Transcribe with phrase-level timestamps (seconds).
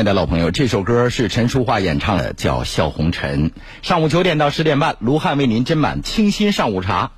[0.00, 3.50] 亲爱的老朋友，这首歌是陈淑桦演唱的，叫《笑红尘》。
[3.82, 7.10] 上午九点到十点半，卢汉为您斟满清新上午茶。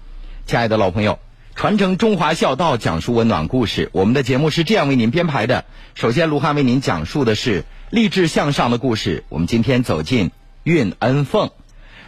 [0.46, 1.20] 亲爱的老朋友，
[1.54, 3.88] 传承中华孝道，讲述温暖故事。
[3.92, 9.22] 我们的节目是这样为您编排的：首先，卢汉为您讲述的是励志向上的故事。
[9.28, 10.32] 我们今天走进
[10.64, 11.50] 运恩凤。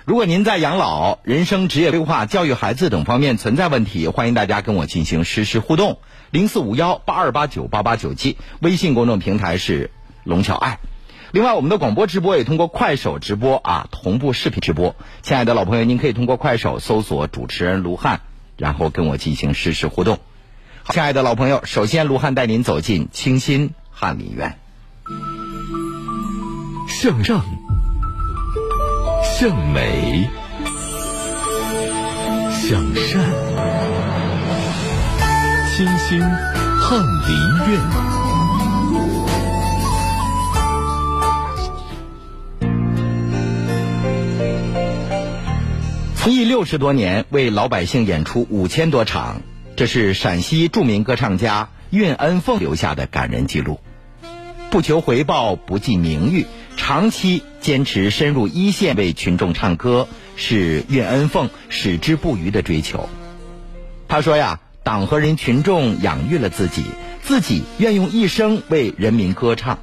[0.05, 6.01] 如果您在养老、人生职业规划、教育孩子等方面存在问题，欢迎大家跟我进行实时互动。
[6.33, 9.93] 零四五幺八二八九八八九七，微信公众平台是。
[10.25, 10.79] 龙小爱，
[11.33, 14.97] 另外我们的广播直播也通过快手直播啊，同步视频直播。
[15.23, 18.23] 亲爱的老朋友，您可以通过快手搜索主持人卢汉，
[18.57, 20.19] 然后跟我进行实时互动。
[20.91, 24.59] 亲爱的老朋友，首先卢汉带您走进清新翰林院，
[26.89, 27.45] 向上，
[29.23, 30.29] 向美，
[32.51, 33.21] 向善，
[35.75, 38.24] 清新翰林院。
[46.25, 49.43] 从艺六十多年，为老百姓演出五千多场，
[49.77, 53.79] 这是陕西著名歌唱家运恩凤留下的感人记录。
[54.71, 56.47] 不求回报，不计名誉，
[56.79, 63.11] 长期坚持深入一线为群众唱歌，是运恩凤矢志不渝的追求。
[64.09, 66.85] 他说呀，党和人群众养育了自己，
[67.23, 69.79] 自己愿用一生为人民歌唱。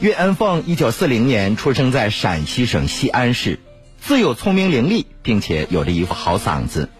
[0.00, 3.58] 运恩凤一九四零年出生在陕西省西安市。
[4.06, 6.90] 自幼聪明伶俐，并且有着一副好嗓子。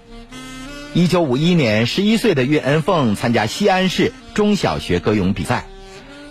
[0.94, 5.66] 一九五一年，十一岁的岳恩凤参加西安市中小学歌咏比赛，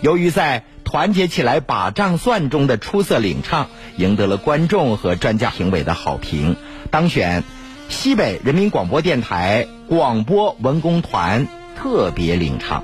[0.00, 6.56] 由于在“团结起来把账算”中的出色领唱，赢得了观众和专家评委的好评，
[6.90, 7.44] 当选
[7.88, 11.46] 西北人民广播电台广播文工团
[11.76, 12.82] 特别领唱。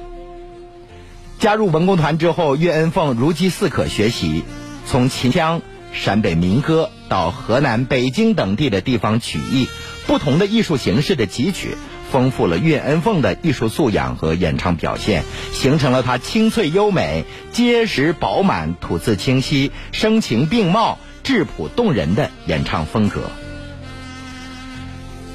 [1.41, 4.45] 加入文工团之后，岳恩凤如饥似渴学习，
[4.87, 5.61] 从秦腔。
[5.93, 9.69] 陕北民歌到河南、北京等地的地方曲艺，
[10.07, 11.77] 不同的艺术形式的汲取，
[12.11, 23.23] 丰富了岳恩凤的艺术素养和演唱表现，形成了她清脆优美、结实饱满、吐字清晰、声情并茂、质朴动人的演唱风格。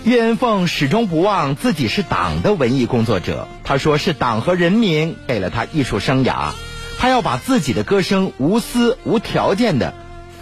[0.05, 6.51] 岳恩凤始终不忘自己是党的文艺工作者，他说是党和人民给了他艺术生涯，
[6.97, 9.93] 他要把自己的歌声无私、无条件的。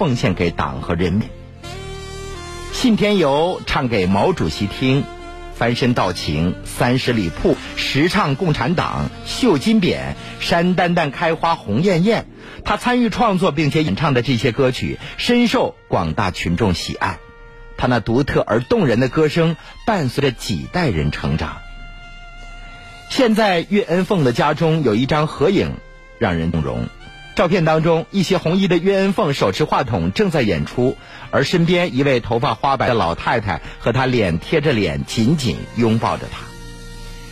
[0.03, 1.29] 奉献给党和人民。
[2.73, 5.05] 信天游唱给毛主席听，
[5.55, 12.25] 翻身道情三十里铺，实唱共产党绣金匾，山丹丹开花红艳艳。
[12.65, 17.19] 他参与创作并且演唱的这些歌曲，深受广大群众喜爱。
[17.77, 19.55] 他那独特而动人的歌声，
[19.88, 21.59] 伴随着几代人成长。
[23.07, 25.77] 现在岳恩凤的家中有一张合影，
[26.19, 26.89] 让人动容。
[27.35, 30.97] 照片当中，一袭红衣的岳恩凤手持话筒正在演出，
[31.31, 36.41] 而身边一位头发花白的老太太和她脸贴着脸，紧紧拥抱着她。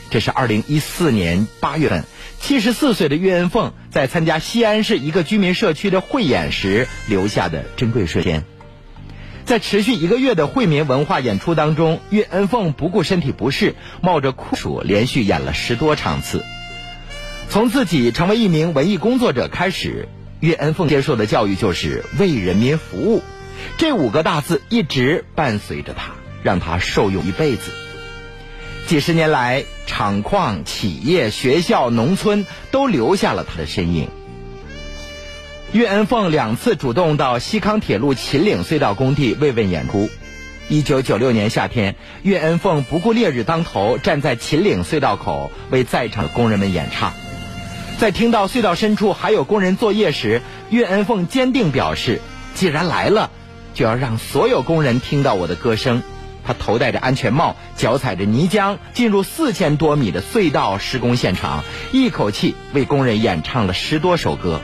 [0.09, 2.03] 这是二零一四年八月份，
[2.39, 8.44] 七十四岁的岳恩凤在参加西安市一个居民社区的汇演时留下的珍贵瞬间。
[9.45, 16.44] 在持续一个月的惠民文化演出当中，岳恩凤不顾身体不适，冒着酷暑连续演了十多场次。
[17.51, 20.07] 从自己成为一名文艺工作者开始，
[20.39, 23.21] 岳恩凤接受的教育就是为人民服务，
[23.77, 26.13] 这五个大字一直伴随着他，
[26.44, 27.74] 让他受用一辈子。
[28.88, 34.07] 几十年来，厂矿、企业、学校、农村都留下了他的身影。
[35.74, 40.09] 岳恩凤两次主动到西康铁路秦岭隧道工地慰问演出。
[40.69, 47.12] 一九九六年夏天，岳恩凤不顾烈日当头，站在秦岭隧道口为在场的工人们演唱。
[48.01, 52.19] 在听到隧道深处还有工人作业时，岳恩凤坚定表示
[52.56, 53.30] ：“既然来了，
[53.75, 56.01] 就要让所有工人听到我的歌声。”
[56.44, 64.62] 他头戴着安全帽，脚踩着泥浆，进入四千多米的隧道施工现场，一口气为工人演唱了十多首歌。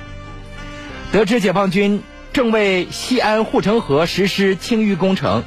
[1.12, 2.02] 得知解放军
[2.34, 5.44] 正为西安护城河实施清淤工程，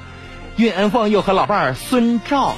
[0.54, 2.54] 岳恩凤又和老伴儿孙照。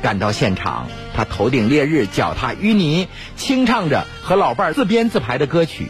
[0.00, 0.86] 赶到现场，
[1.16, 5.86] 他头顶烈日，脚踏淤泥，轻唱着和老伴儿自编自排的歌曲：“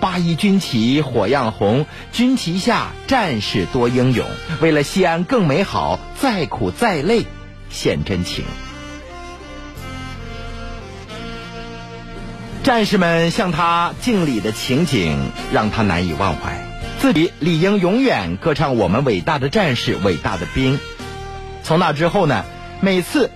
[0.00, 4.26] 八一军旗火样红，军旗下战士多英勇。
[4.60, 7.24] 为了西安更美好，再苦再累，
[7.70, 8.44] 献真情。”
[12.64, 16.66] 战士们向他敬礼的情景让他难以忘怀，
[16.98, 20.80] 自己理应永远歌唱我们伟大的战士、伟大的兵。
[21.62, 22.44] 从那之后呢？
[22.80, 23.32] 每次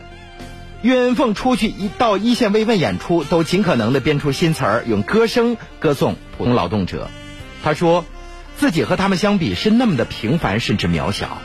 [0.83, 7.09] 岳恩凤出去一到一线慰问演出，都尽可能的编出新词儿，用歌声歌颂普通劳动者。
[7.63, 8.05] 他说，
[8.57, 11.39] 自己和他们相比是那么的平凡，甚至渺小。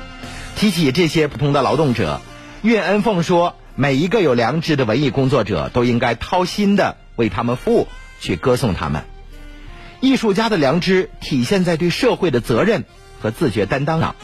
[0.56, 2.20] 提起这些普通的劳动者，
[2.64, 7.88] 岳恩凤说，每一个有良知的文艺工作者都应该掏心的为他们服务，
[8.20, 9.04] 去歌颂他们。
[10.00, 12.86] 艺术家的良知体现在对社会的责任
[13.22, 14.16] 和自觉担当上。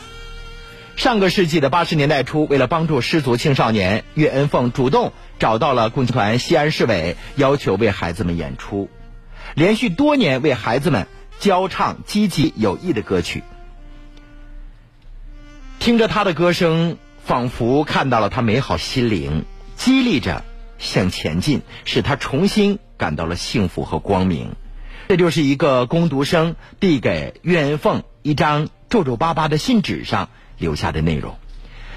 [0.95, 8.89] 上个世纪的八十年代初，为了帮助失足青少年，岳恩凤主动找到了共青团西安市委，要求为孩子们演出，
[9.55, 11.07] 连续多年为孩子们
[11.39, 13.43] 教唱积极有益的歌曲。
[15.79, 19.45] 听着他的歌声，仿佛看到了他美好心灵，
[19.75, 20.45] 激励着
[20.77, 24.55] 向前进，使他重新感到了幸福和光明。
[25.09, 30.29] 这就是一个攻读生递给岳恩凤一张皱皱巴巴的信纸上。
[30.63, 31.35] 留下的内容。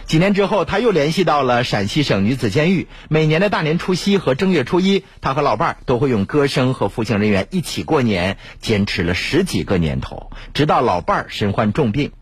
[0.07, 2.87] 几年之后，他又联系到了陕西省女子监狱。
[3.09, 12.13] 每年的大年初七和正月初一，他和老伴儿都会用歌声和服刑人员一起过年，坚持了十几个年头，直到老伴儿身患重病。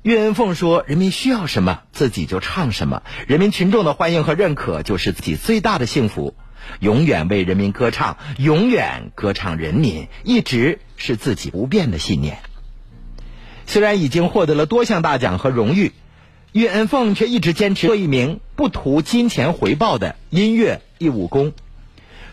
[0.00, 3.02] 岳恩凤说：“人民需要什么，自己就唱什么。
[3.26, 6.34] 人民群众的欢迎和认可，就是自己最大的幸福。
[6.78, 12.38] 永远为人民歌唱，永远歌唱人民，一直是自己不变的信念。”
[13.70, 15.92] 虽然已经获得了多项大奖和荣誉，
[16.50, 21.52] 岳恩凤却一直坚持做一名不图金钱回报的音乐义务工。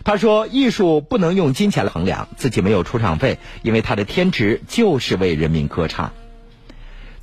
[0.02, 6.12] 他说：“艺术不能用金钱来衡量，自己没有出场费，因为他的天职就是为人民歌唱。”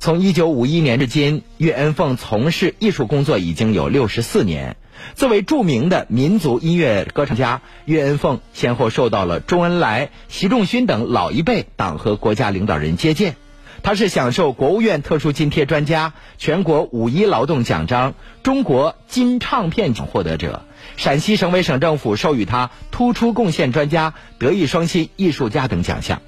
[0.00, 4.76] 从一九五一年至今，岳恩凤从事艺术工作已经有六十四年。
[5.14, 13.36] 作为著名的民族音乐歌唱家，岳恩凤先后受到了周恩来、习仲勋等老一辈党和国家领导人接见。
[13.82, 20.62] 他是享受国务院特殊津贴专家、全国五一劳动奖章、中国金唱片奖获得者，
[20.96, 26.20] 陕西省委省政府授予他突出贡献专家、德艺双馨艺术家等奖项。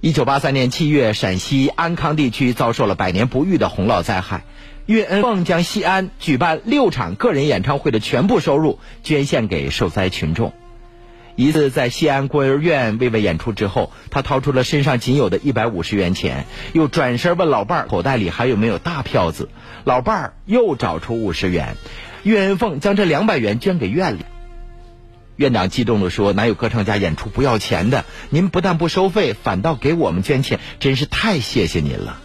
[0.00, 4.42] 一九八三年七月，陕西安康地区遭受了百年不遇的洪涝灾害，
[4.86, 10.52] 岳恩凤将西安举办六场个人演唱会的全部收入捐献给受灾群众。
[11.34, 19.48] 一次在西安孤儿院慰问演出之后，他掏出了身上仅有的一百五十元钱，又转身问老伴儿口袋里还有没有大票子。
[19.84, 21.76] 老伴儿又找出五十元，
[22.22, 24.24] 岳云凤将这两百元捐给院里。
[25.36, 28.04] 院长激动地说：“哪有歌唱家演出不要钱的？
[28.28, 32.20] 您不但不收费，反倒给我们捐钱，真是太谢谢您了。”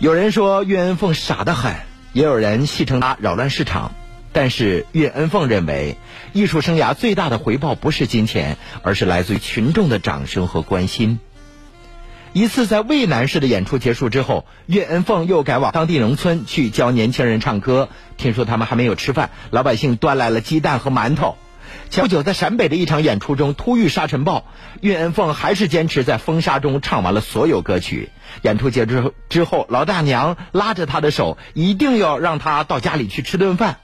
[0.00, 1.76] 有人说岳云凤傻得很，
[2.12, 3.92] 也有人戏称他扰乱市场。
[4.36, 5.96] 但是岳恩凤认为，
[6.34, 11.20] 艺术生涯最大的回报不是金钱，而是来自于群众的掌声和关心。
[12.34, 17.88] 一次在渭南市的演出结束之后，岳恩凤又赶往当地农村去教年轻人唱歌。
[18.18, 21.36] 听说他们还没有吃饭，老百姓端来了鸡蛋和馒头。
[21.88, 24.44] 前不久，在陕北的一场演出中突遇沙尘暴，
[24.82, 28.10] 岳恩凤还是坚持在风沙中唱完了所有歌曲。
[28.42, 33.78] 演出结束之后，老大娘拉着他的手，一定要让他到家里去吃顿饭。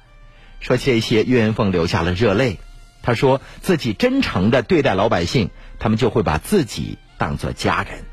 [0.62, 2.58] 说这些，岳恩凤流下了热泪。
[3.02, 5.50] 他说自己真诚的对待老百姓，
[5.80, 8.04] 他们就会把自己当做家人。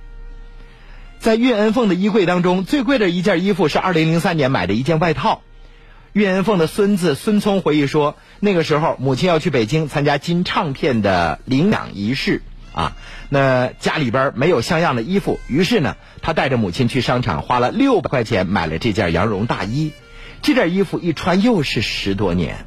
[1.19, 5.43] 在岳恩凤的衣柜当中，最贵的一件衣服是二零零三年买的一件外套。
[6.11, 12.41] 岳恩凤的孙子孙聪回忆说，那个时候母亲要去北京参加金唱片的领奖仪式
[12.73, 12.97] 啊，
[13.29, 19.91] 那家里边没有像样的衣服，于是呢，他带着母亲去商场，花了六百块钱买了这件羊绒大衣。
[20.41, 22.65] 这件衣服一穿又是十多年。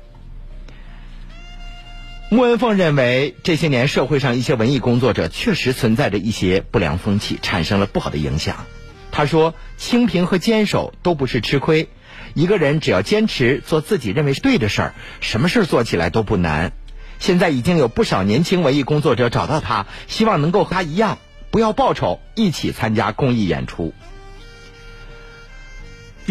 [2.31, 8.65] 穆文凤认为，这些年社会上一些文艺工作者确实存在着一些不良风气，产生了不好的影响。
[9.11, 11.91] 他说：“清贫和坚守都不是吃亏，
[12.33, 16.73] 一个人只要坚持做自己认为是对的事儿，什么事儿做起来都不难。
[17.19, 21.19] 现在已经有不少年轻文艺工作者找到他，希望能够和他一样，
[21.51, 23.93] 不要报酬，一起参加公益演出。”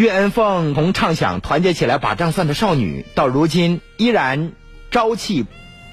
[0.01, 4.53] 岳恩凤从唱响团结起来把账算的少女，到如今依然
[4.89, 5.45] 朝气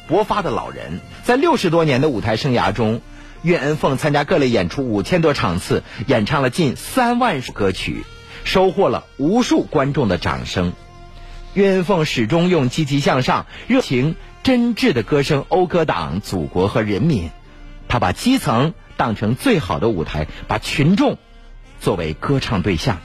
[0.09, 3.03] 勃发的老人，在六十多年的舞台生涯中，
[3.43, 8.07] 岳恩凤参加各类演出五千多场次，演唱了近三万首歌曲，
[8.45, 10.73] 收获了无数观众的掌声。
[11.53, 17.29] 岳恩凤始终用积极向上、热情真挚的歌声讴歌党、祖国和人民。
[17.89, 21.19] 他把基层当成最好的舞台，把群众
[21.79, 23.01] 作为歌唱对象。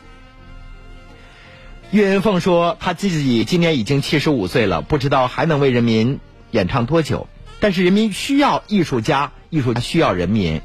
[1.93, 6.19] 岳云凤说：“他自己今年已经七十五岁了，不知道还能为人民
[6.49, 7.27] 演唱多久。
[7.59, 10.61] 但是人民需要艺术家，艺术家需要人民。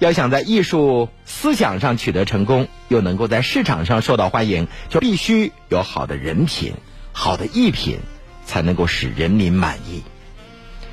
[0.00, 6.74] 要想在艺术思想上取得成功，又能够在市场上受到欢迎，就必须有好的人品。
[7.12, 8.00] 好的艺品
[8.44, 10.02] 才能够使人民满意。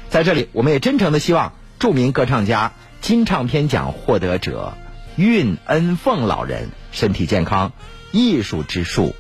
[0.08, 4.78] 在这里，我们也真诚的希望著名歌唱家、金唱片奖获得者
[5.16, 7.72] 运恩凤老人身体健康，
[8.12, 9.16] 艺术之树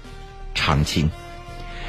[0.53, 1.09] 常青。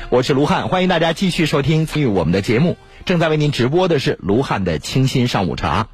[0.09, 2.77] 我是卢汉，欢迎大家继续收听参与我们的节目。
[3.05, 5.89] 正在为您直播的是卢汉的清新上午茶。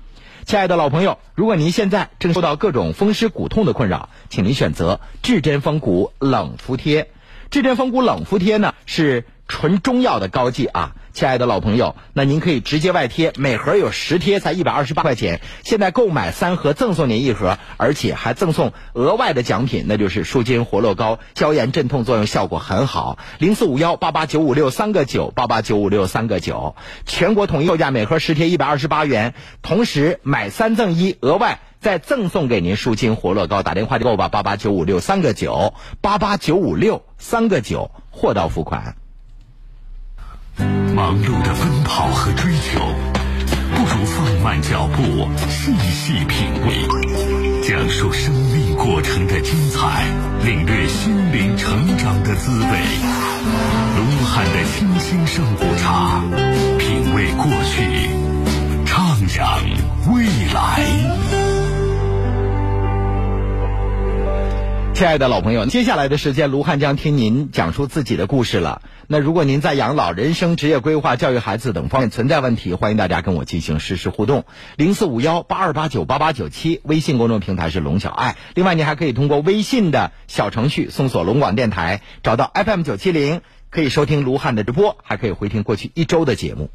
[0.45, 7.11] 亲爱的老朋友，如果您现在正受到各种风湿骨痛的困扰，请您选择至臻风骨冷敷贴。
[7.51, 10.93] 至臻风骨冷敷贴呢是纯中药的膏剂啊。
[11.12, 15.41] 亲爱的老朋友，那您可以直接外贴，每盒有十贴，才一百二十八块钱。
[15.65, 23.17] 现在购买三盒赠送您一盒，而且还赠送额外的奖品，那就是舒筋活络膏，消炎镇痛作用效果很好。
[23.38, 26.76] 零四五幺八八九五六三个九八八九五六三个九，
[27.07, 33.62] 全国统一售价每盒十贴一百二十八元，同时买三赠一，额外再赠送给您舒筋活络膏。
[33.62, 35.73] 打电话就购吧，八八九五六三个九
[36.03, 38.97] 八八九五六三个九，货到付款。
[40.59, 42.81] 忙碌的奔跑和追求，
[43.75, 50.07] 不如放慢脚步，细细品味，讲述生命过程的精彩，
[50.45, 52.67] 领略心灵成长的滋味。
[53.97, 56.23] 卢汉的清新上午茶，
[56.79, 58.11] 品味过去，
[58.87, 59.47] 畅想
[60.13, 61.46] 未来。
[64.97, 68.81] 亲爱的老朋友，接下来的时间，卢汉将听您讲述自己的故事了。
[69.09, 74.47] 那如果您在养老、人生、职业规划、教育孩子等方面存在问题，欢迎大家跟我进行实时互动。
[74.79, 78.38] 零四五幺八二八九八八九七，微信公众平台是龙小爱。
[78.55, 86.71] 另外，您还可以通过微信的小程序搜索龙广电台，找到 FM 九七零，可以收听卢汉的直播，还可以回听过去一周的节目。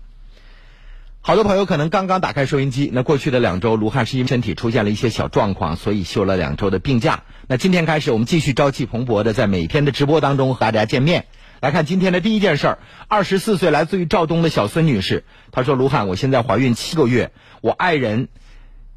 [1.24, 7.22] 好多朋友可能刚刚打开收音机，那过去的两周，卢汉是因为身体出现了一些小状况，所以休了两周的病假。
[7.48, 11.28] 那今天开始，我们继续朝气蓬勃的在每天的直播当中和大家见面。
[11.60, 18.28] 来看今天的第一件事儿，二十四岁来自于肇东的小孙女士，她说：“卢汉，我现在怀孕七个月，我爱人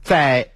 [0.00, 0.48] 在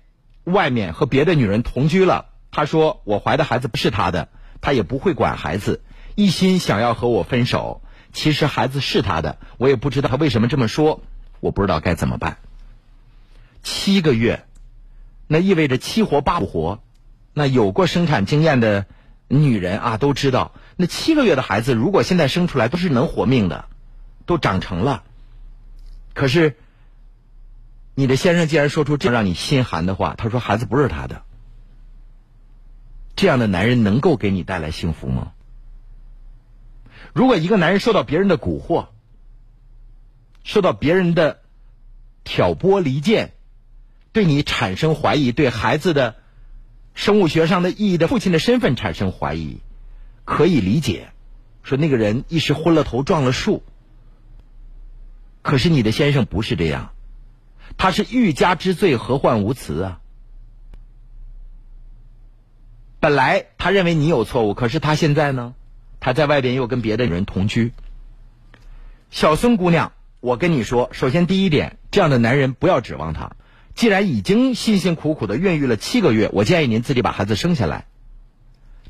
[0.45, 2.31] 外面和别的女人同居了。
[2.51, 4.31] 她说我怀的孩子不是她的，
[4.63, 5.83] 她也不会管孩子，
[6.15, 7.83] 一心想要和我分手。
[8.15, 11.03] 其实孩子是她的，我也不知道她为什么这么说。”
[11.41, 12.39] 我不知道该怎么办。
[13.63, 14.45] 七个月，
[15.27, 16.81] 那意味着七活八不活。
[17.35, 18.87] 那有过生产经验的
[19.29, 23.67] 女人啊，都知道，那七个月的孩子如果现在生出来都是能活命的，
[24.27, 25.05] 都长成了。
[26.15, 26.57] 可是，
[27.95, 31.23] 你的先生既然说出这样让你心寒的话，他说孩子不是他的，
[33.15, 35.33] 这样的男人能够给你带来幸福吗？
[37.13, 38.89] 如果一个男人受到别人的蛊惑，
[40.49, 41.43] 受到别人的
[42.25, 43.35] 挑拨离间，
[44.13, 46.17] 对你产生怀疑，对孩子的
[46.95, 49.59] 生物学上的意义的父亲的身份产生怀疑，
[50.25, 51.11] 可以理解。
[51.63, 53.63] 说那个人一时昏了头撞了树，
[55.43, 56.93] 可是你的先生不是这样，
[57.77, 60.01] 他是欲加之罪，何患无辞啊！
[63.01, 65.55] 本来他认为你有错误，可是他现在呢？
[66.01, 67.75] 他在外边又跟别的女人同居。
[69.11, 69.93] 小孙姑娘。
[70.21, 73.33] 我跟你说，首先第一点，这样的男人不要指望他。
[73.75, 77.87] 既然已经辛辛苦苦的孕育了七个月，我建议您自己把孩子生下来。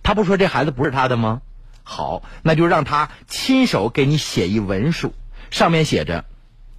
[0.03, 1.43] 他不说这孩子不是他的吗？
[1.83, 5.13] 好，那就让他亲手给你写一文书，
[5.51, 6.25] 上面写着：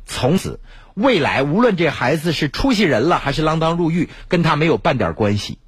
[0.07, 0.59] 从此
[0.95, 5.59] 未来无论这孩子是出息人了还是锒铛入狱，跟他没有半点关系。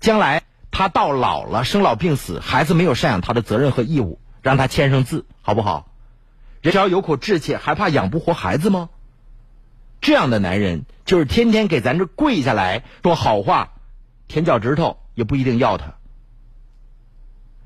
[0.00, 5.92] 将来他到老了，生老病死，孩子没有赡养他的责任和义务，让他签上字，好不好？
[6.70, 8.90] 只要有口志气，还怕养不活孩子吗？
[10.00, 13.72] 这样的男人就是天天给咱这跪下来说好话，
[14.28, 15.94] 舔脚趾头也不一定要他。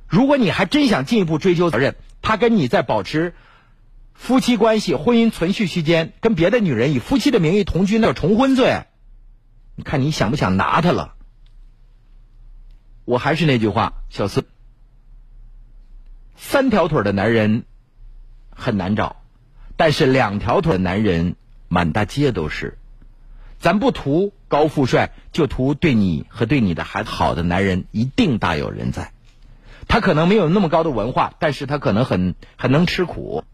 [0.07, 3.35] 如果你还真想进一步追究责任，他跟你在保持
[4.15, 8.85] 夫妻关系、婚姻存续期间，跟别的女人以夫妻的名义同居，那重婚罪。
[9.75, 11.15] 你看你想不想拿他了？
[13.05, 14.45] 我还是那句话，小四，
[16.37, 17.65] 三条腿的男人。
[18.61, 19.17] 很难找，
[19.77, 21.35] 但是两条腿的男人
[21.67, 22.77] 满大街都是。
[23.59, 29.13] 咱不图高富帅，就图对你和对你的孩子好的男人一定大有人在。
[29.89, 33.45] 他可能没有那么高的文化，但是他可能很很能吃苦。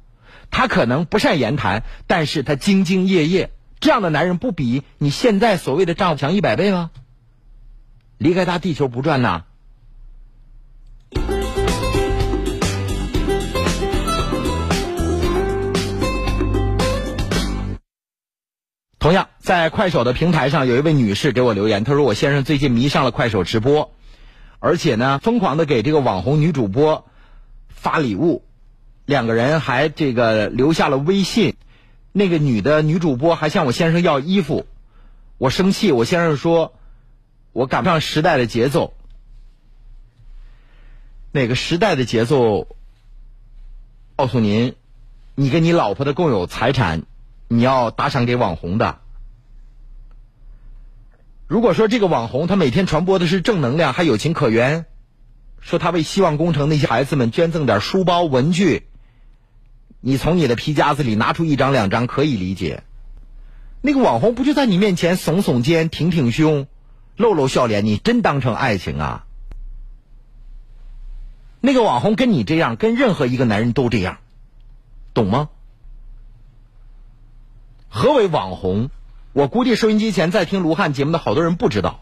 [0.51, 3.51] 他可能不善言谈，但是他兢兢业业。
[3.81, 6.91] 这样的男人不比你现在所谓的丈夫强一百倍吗？
[8.19, 9.46] 离开他，地球不转呐。
[19.07, 23.95] 同样，在快手的平台上，有一位女士给我留言，她说：“我先生最近迷上了快手直播，
[24.59, 27.07] 而且呢，疯狂的给这个网红女主播
[27.69, 28.43] 发礼物，
[29.05, 31.55] 两个人还这个留下了微信。
[32.11, 34.67] 那个女的女主播还向我先生要衣服，
[35.39, 36.75] 我生气，我先生说，
[37.53, 38.93] 我赶不上时代的节奏。
[41.31, 42.67] 哪个时代的节奏？
[44.17, 44.75] 告诉您，
[45.37, 47.05] 你跟你老婆的共有财产，
[47.49, 48.99] 你要打赏给网红的。
[51.47, 54.87] 如果说这个网红他每天传播的是正能量，还有情可原，
[55.61, 58.89] 说他为希望工程那些孩子们捐赠点书包文具，
[60.01, 62.83] 你从你的皮夹子里拿出一张两张可以理解。
[63.81, 66.67] 那个网红不就在你面前耸耸肩、挺挺胸、
[67.17, 69.27] 露露笑脸，你真当成爱情啊？
[71.61, 74.19] 那个网红跟你这样，跟任何一个男人都这样，
[75.15, 75.51] 懂吗？
[77.89, 78.91] 何为网红？
[79.33, 82.01] 我估计收音机前在听卢汉节目的好多人不知道，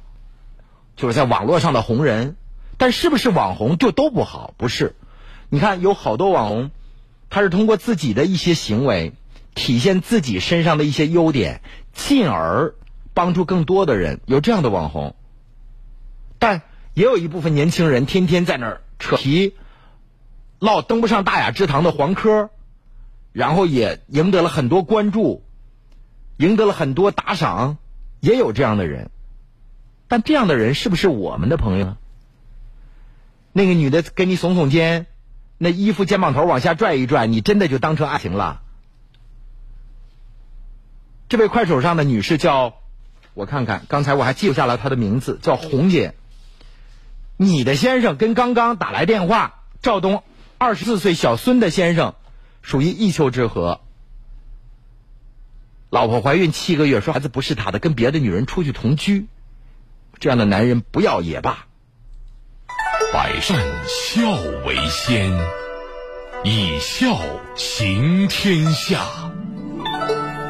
[0.96, 2.36] 就是在网络上的红人。
[2.76, 4.54] 但是不是网红就都不好？
[4.56, 4.96] 不是。
[5.48, 6.70] 你看，有好多网红，
[7.30, 9.12] 他是通过自己的一些行为，
[9.54, 11.60] 体现自己身上的一些优点，
[11.92, 12.74] 进而
[13.12, 14.20] 帮助更多的人。
[14.26, 15.14] 有这样的网红，
[16.40, 16.62] 但
[16.94, 18.80] 也有一部分年轻人天天在那儿。
[18.98, 19.54] 扯皮，
[20.58, 22.50] 唠登不上大雅之堂的黄科，
[23.32, 25.44] 然后也赢得了很多关注，
[26.36, 27.78] 赢得了很多打赏，
[28.20, 29.10] 也有这样的人。
[30.08, 31.96] 但这样的人是不是我们的朋友？
[33.52, 35.06] 那个女的给你耸耸肩，
[35.58, 38.62] 那衣服肩膀头往下拽一拽，你真的就当成爱情了？
[41.28, 42.74] 这位快手上的女士叫，
[43.32, 46.14] 我看看，刚才我还记录下了她的名字，叫红姐。
[47.36, 50.22] 你的先生跟刚刚打来电话赵东
[50.58, 52.14] 二十四岁小孙的先生，
[52.62, 53.80] 属于一丘之貉。
[55.94, 59.28] 老婆怀孕七个月，说孩子不是他的，跟别的女人出去同居，
[60.18, 61.66] 这样的男人不要也罢。
[63.12, 64.32] 百善孝
[64.66, 65.30] 为先，
[66.42, 67.16] 以孝
[67.54, 69.06] 行天下。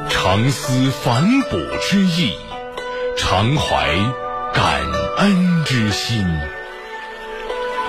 [0.08, 2.32] 常思反哺之意，
[3.18, 3.98] 常怀
[4.54, 4.80] 感
[5.18, 6.26] 恩之心。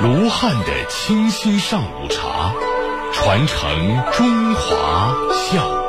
[0.02, 2.54] 卢汉的清新上午茶，
[3.14, 5.85] 传承中华孝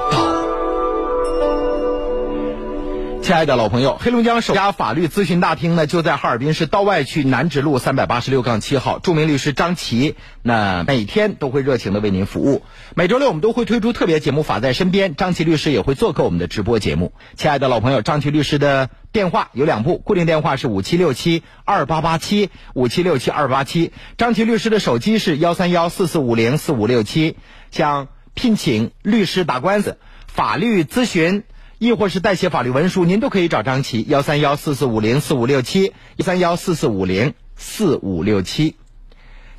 [3.27, 9.01] 亲爱的老朋友，黑龙江首家法律咨询大厅呢，就在哈尔滨市道外区南直路三百八十六杠七号。
[9.01, 12.63] 著名律师张琪，那每天都会热情的为您服务。
[12.95, 17.15] 每周六我们都会推出特别节目《法在身边》，张琪律师也会做客我们的直播节目。
[17.35, 27.37] 亲爱的老朋友，张琪律师的电话有两部，固定电话是五七六七二八八七五七六七二八七，张琪律师的手机是幺三幺四四五零四五六七。
[27.73, 31.43] 想聘请律师打官司、法律咨询。
[31.79, 38.77] 亦或是代写法律文书，您都可以找张琪，幺三幺四四五零四五六七，幺三幺四四五零四五六七。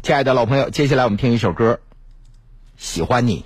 [0.01, 1.73] 亲爱的老朋友，接下来我们听一首歌，
[2.77, 3.41] 《喜欢你》。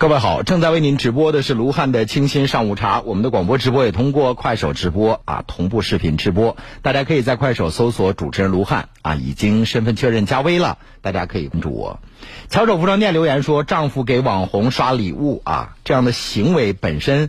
[0.00, 3.02] 各位好，正在为您直播的是卢汉的清新上午茶。
[3.02, 6.56] 我们的广播直播也通过快手直播啊，同步视频直播。
[6.80, 12.00] 大家可以在快手搜索主持人卢汉啊，已经身份确认加微了，大家可以关注我。
[12.48, 17.28] 巧手服装店留言说，丈夫给网红刷礼物啊，这样的行为本身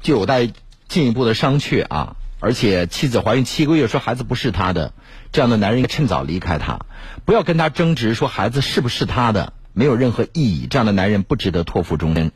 [0.00, 0.50] 就有待
[0.88, 2.16] 进一步的商榷啊。
[2.40, 4.94] 而且妻子怀孕七个月，说孩子不是他的，
[5.30, 6.80] 这样的男人应该趁早离开他，
[7.24, 9.52] 不要跟他争执说孩子是不是他的。
[9.72, 12.32] 没有任何意义，这样的男人不值得托付终身。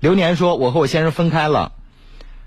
[0.00, 1.72] 流年说：“我和我先生分开了，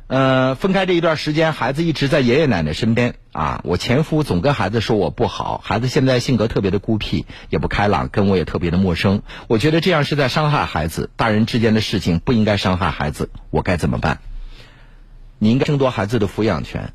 [0.07, 3.61] 呃，分开这一段时间，孩子一直在爷爷奶奶身边啊。
[3.63, 9.23] 我前夫总跟孩子说我不好，孩子现在性格特别的孤僻，也不开朗，跟我也特别的陌生。
[9.47, 14.19] 我觉得这样是在伤害孩子，大人之间的事情不应该伤害孩子，我该怎么办？
[15.37, 16.93] 你应该争夺孩子的抚养权。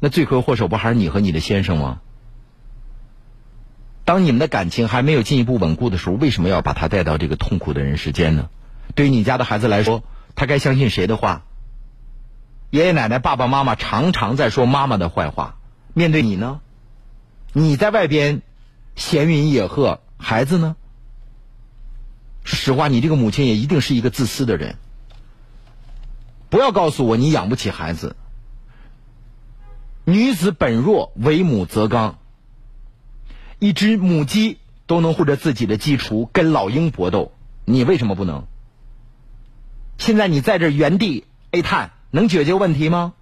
[0.00, 2.00] 那罪魁祸首不还是你和你的先生吗？”
[4.06, 8.48] 当你们的感情还没有进一步稳固的时候，为什么要把他带到这个痛苦的人世间呢？
[8.94, 10.04] 对于你家的孩子来说，
[10.36, 11.42] 他该相信谁的话？
[12.70, 15.58] 爷爷奶奶、爸爸妈妈常常在说妈妈的坏话。
[15.92, 16.60] 面对你呢？
[17.52, 18.42] 你在外边
[18.94, 20.76] 闲云野鹤，孩子呢？
[22.44, 24.76] 实话，你这个母亲也一定是一个自私的人。
[26.48, 28.14] 不要告诉我你养不起孩子。
[30.04, 32.18] 女子本弱，为母则刚。
[33.58, 37.32] 一只母鸡都能护着自己的鸡雏跟老鹰搏斗，
[37.64, 38.44] 你为什么不能？
[39.98, 43.14] 现在你在这原地哀叹，能解决问题吗？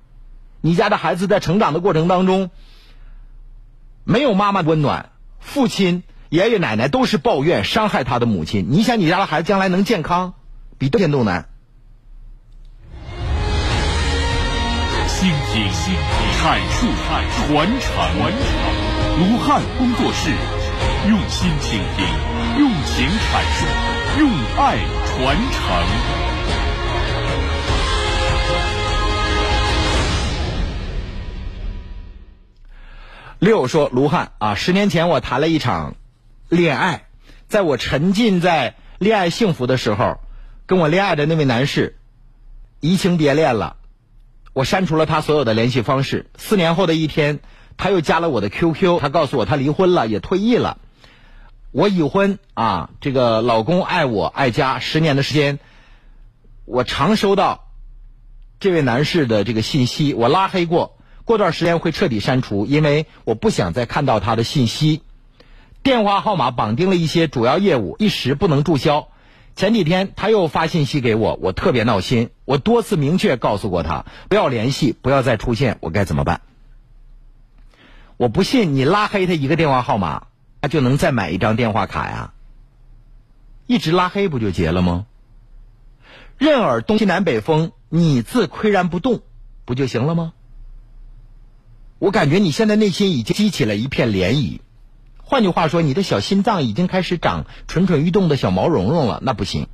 [0.61, 2.51] 你家的孩子在成长的过程当中，
[4.03, 8.66] 没有妈妈温暖，父亲、爷爷奶奶都是抱怨伤害他的母亲。
[8.70, 10.35] 你想你家的孩子将来能健康，
[10.79, 11.49] 比天都难。
[15.07, 15.70] 倾听、
[16.40, 16.88] 阐述、
[17.47, 18.73] 传承。
[19.16, 20.29] 卢汉工作室，
[21.09, 22.05] 用心倾听，
[22.59, 23.64] 用情阐述，
[24.18, 25.62] 用爱传承。
[33.38, 35.94] 六说卢汉啊，十年前我谈了一场
[36.48, 37.07] 恋爱，
[37.46, 40.18] 在我沉浸在恋爱幸福的时候，
[40.66, 42.00] 跟我恋爱的那位男士
[42.81, 43.77] 移情别恋了，
[44.53, 46.29] 我删除了他所有的联系方式。
[46.37, 47.38] 四年后的一天。
[47.76, 50.78] 他又加了我的 QQ，他告诉我他离婚了，也退役了。
[51.70, 55.58] 我已婚啊，这个老公爱我爱家，十年的时间，
[56.64, 57.68] 我常收到
[58.60, 65.02] 这位男士的这个信息，我拉黑过，过段时间会彻底删除，因为我不想再看到他的信息。
[65.82, 69.08] 电话号码绑定了一些主要业务，一时不能注销。
[69.56, 72.30] 前几天他又发信息给我，我特别闹心。
[72.44, 76.40] 我多次明确告诉过他，不要联系，不要再出现，我该怎么办？
[78.16, 80.29] 我不信你拉黑他一个电话号码，
[80.61, 82.33] 他就能再买一张电话卡呀？
[83.66, 85.07] 一直拉黑不就结了吗？
[86.38, 89.22] 任尔东西南北风，你自岿然不动，
[89.64, 90.33] 不就行了吗？
[91.98, 94.61] 我感觉你现在内心已经激起了一片涟漪，
[95.22, 99.68] 换句话说，你的小心脏已经开始长蠢蠢欲动的小毛茸茸了，那不行。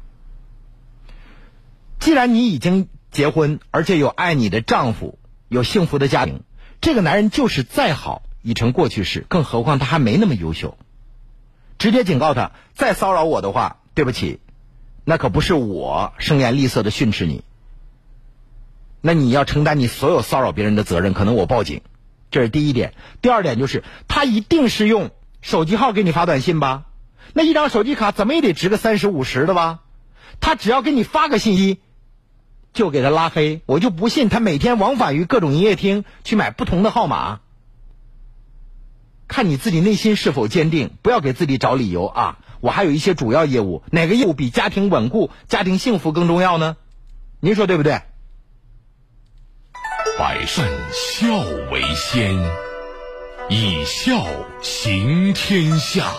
[1.98, 6.42] 既然你已经结婚，而且有爱你的丈夫，有幸福的家庭，
[6.81, 8.22] 这个男人就是再好。
[8.42, 10.76] 已成过去式，更何况他还没那么优秀。
[11.79, 14.40] 直接警告他，再骚扰我的话，对不起，
[15.05, 17.42] 那可不是我声言厉色的训斥你。
[19.00, 21.81] 那你要承担你所有骚扰别人的责任，可能我报警。
[22.31, 22.92] 这是第一点。
[23.22, 26.85] 第二点就是，他一定是用手机号给你发短信吧？
[27.33, 29.81] 那一张手机卡怎么也得值个三十五十的吧？
[30.38, 31.81] 他只要给你发个信息，
[32.72, 33.62] 就给他拉黑。
[33.66, 37.40] 我就不信他每天往返于各种营业厅去买不同的号码。
[39.30, 42.38] 看你自己内心是否坚定，不要给自己找理由啊！
[42.60, 46.76] 我还有一些主要业务，哪个业务比家庭稳固、家庭幸福更重要呢？
[47.38, 48.02] 您说对不对？
[50.18, 51.38] 百善孝
[51.70, 52.36] 为先，
[53.48, 54.26] 以孝
[54.60, 56.12] 行天下。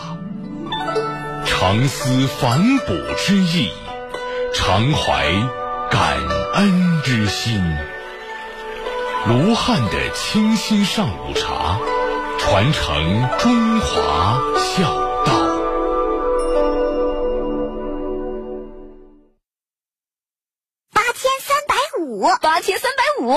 [1.45, 3.71] 常思反哺之意，
[4.56, 5.30] 常怀
[5.91, 6.17] 感
[6.54, 7.62] 恩之心。
[9.28, 11.78] 卢汉的清新上午茶，
[12.44, 14.84] 传承中华孝
[15.26, 15.32] 道。
[20.92, 22.28] 八千三百五，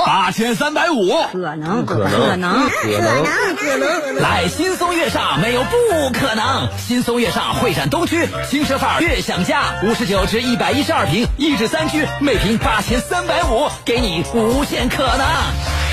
[0.07, 4.15] 八千三百五，可能，可能，可能，可能，可能。
[4.23, 5.77] 来新松月上没有不
[6.19, 15.84] 可能，新松月上会展东区，轻奢范儿悦享家，五十九至一百一十二平，一至三居，每平八千三百五，给你无限可能。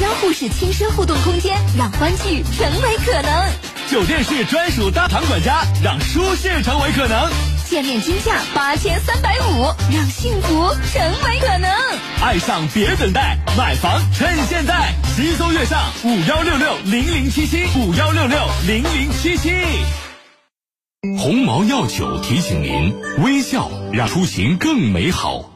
[0.00, 3.30] 交互式亲身互动空间，让欢聚成为可能。
[3.90, 7.30] 酒店式专属大堂管家，让舒适成为可能。
[7.68, 11.70] 见面均价八千三百五，让幸福成为可能。
[12.20, 14.92] 爱上别等待，买房趁现在。
[15.14, 19.50] 轻松月上五幺六六零零七七五幺六六零零七七。
[21.18, 25.53] 鸿茅药酒提醒您：微笑让出行更美好。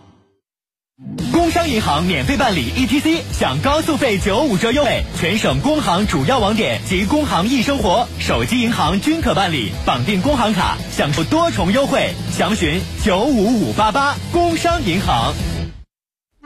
[1.32, 15.32] 工商银行免费办理 ETC，享高速费九五折优惠，全省工行主要网点及工行易生活手机银行均可办理，绑定工行卡享受多重优惠，详询九五五八八工商银行。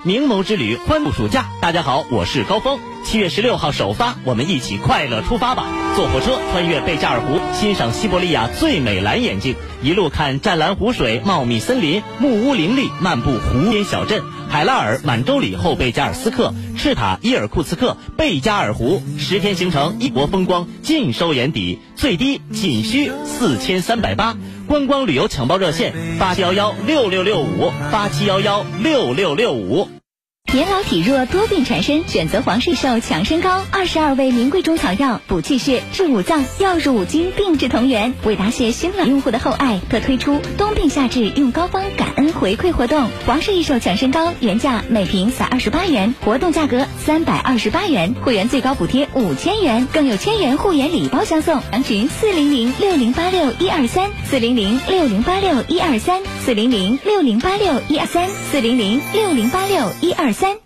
[0.04, 1.46] 明眸之旅，欢度暑假。
[1.60, 2.80] 大家好，我是高峰。
[3.04, 5.64] 七月十六号首发，我们一起快乐出发吧！
[5.94, 24.36] 坐火车穿越贝加尔湖，欣赏西伯利亚最美蓝眼睛，一路看湛蓝湖水、茂密森林、木屋林立，漫步湖边小镇，海拉尔、满洲里后贝加尔斯克、赤塔、伊尔库茨克、贝加尔湖，十天行程，异国风光尽收眼底，最低仅需四千三百八。
[24.72, 30.01] 观光旅游抢报热线：八七幺幺六六六五八七幺幺六六六五。
[30.50, 38.12] 年老体弱多病缠身，选择黄氏寿强身膏，二十二味名贵中草药，补气血、治五脏，药入五经，病治同源。
[38.24, 43.08] 为答谢新老用户的厚爱，特推出冬病夏治用膏方感恩回馈活动。
[43.24, 51.62] 黄氏益寿强身膏原价每瓶才二十八元，活动价格三百二十八元，会员最高补贴五千元，更有千元护眼礼包相送。
[51.70, 60.56] 详询四零零六零八六一二三四零零六零八六一二三四零零六零八六一二三四零零六零八六一二三。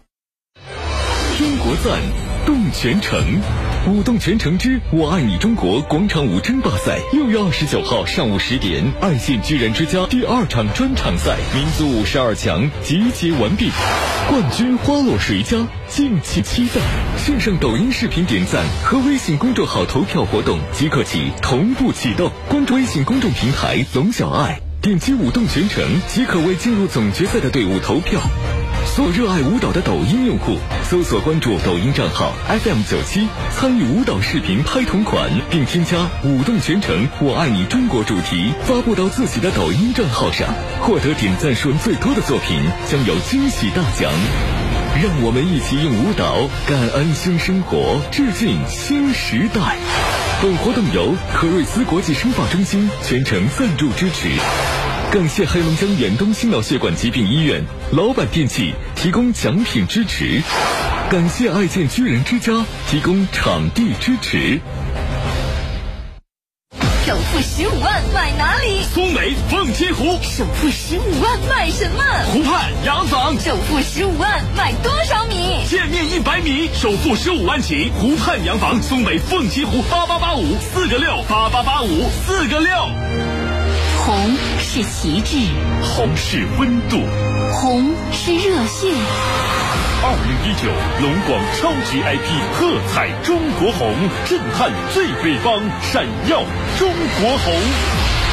[1.39, 2.01] 中国赞，
[2.47, 3.21] 动全城，
[3.87, 13.71] 舞动全城之我爱你中国广场舞争霸赛，六月二十九号上午十点，爱信居然之家第二场专场赛，民族舞十二强集结完毕，
[14.31, 15.59] 冠军花落谁家？
[15.89, 16.81] 敬请期待。
[17.19, 28.21] 线上抖音视频点赞和微信公众号投票活动即刻起同步启动，关注微信公众平台龙小爱，点击舞动全城即可为进入总决赛的队伍投票。
[28.97, 30.57] 所热爱舞蹈的抖音用户，
[30.89, 40.49] 搜索关注抖音账号 FM 九七，参与舞蹈视频拍同款，并添加“舞动全程我爱你中国”主题发布到自己的抖音账号上，
[40.81, 42.59] 获得点赞数最多的作品
[42.91, 44.11] 将有惊喜大奖。
[45.03, 49.77] 让我们一起用舞蹈感恩新生活，致敬新时代。
[50.41, 54.31] 本活动由可瑞斯国际生发中心全程赞助支持。
[55.17, 60.43] 感谢黑龙江远东心脑血管疾病医院、老板电器提供奖品支持，
[61.09, 62.53] 感谢爱健居人之家
[62.91, 64.61] 提供场地支持。
[67.07, 68.83] 首付十五万买哪里？
[68.93, 70.19] 松北凤栖湖。
[70.23, 72.05] 首付十五万买什么？
[72.31, 73.41] 湖畔洋房。
[73.41, 75.65] 首付十五万买多少米？
[75.67, 76.69] 建面一百米。
[76.75, 81.89] 首付十五万起，湖畔洋房，松北凤栖湖，八八八五四个六，八八八五
[82.27, 82.71] 四个六。
[84.05, 84.15] 红
[84.77, 85.39] 是旗帜，
[85.83, 87.01] 红是温度，
[87.55, 88.93] 红是热血。
[90.03, 90.69] 二零一九
[91.01, 93.95] 龙广超级 IP 喝彩中国红，
[94.27, 96.45] 震撼最北方，闪耀
[96.79, 97.55] 中国红。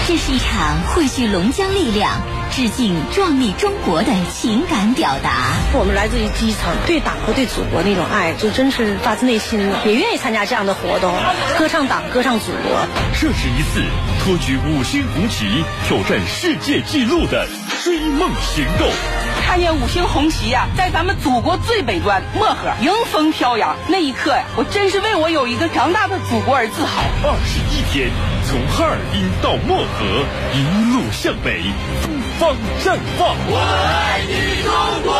[0.05, 2.11] 这是一场汇聚龙江力量、
[2.55, 5.53] 致敬壮丽中国的情感表达。
[5.73, 11.11] 我们来自于基层，对党和对祖国那种爱，就真是发自内心的，也愿意参加这样的活动，
[11.57, 12.87] 歌唱党，歌唱祖国。
[13.19, 13.81] 这是一次
[14.23, 17.47] 托举五星红旗、挑战世界纪录的
[17.83, 18.87] 追梦行动。
[19.47, 27.01] 看见五星红旗呀、在咱们祖国最北端漠河迎风飘扬，那一刻呀，我真是为我有一个强大的祖国而自豪。
[27.23, 28.09] 二十一天，
[28.47, 31.63] 从哈尔滨到漠河，一路向北，
[32.39, 33.35] 方绽放。
[33.47, 34.71] 我爱你，中
[35.03, 35.13] 国！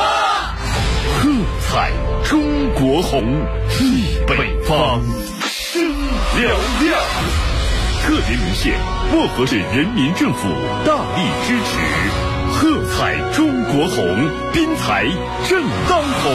[1.20, 1.30] 喝
[1.70, 1.92] 彩
[2.24, 2.32] 中
[2.74, 3.24] 国红，
[3.80, 4.32] 忆北
[4.64, 5.02] 方，
[5.42, 5.82] 声
[6.36, 6.42] 嘹
[6.84, 7.00] 亮。
[8.04, 8.74] 特别鸣谢
[9.12, 10.50] 漠河市人民政府
[10.86, 11.72] 大力支持。
[12.52, 15.06] 喝彩中国红，滨才
[15.48, 16.32] 正当红。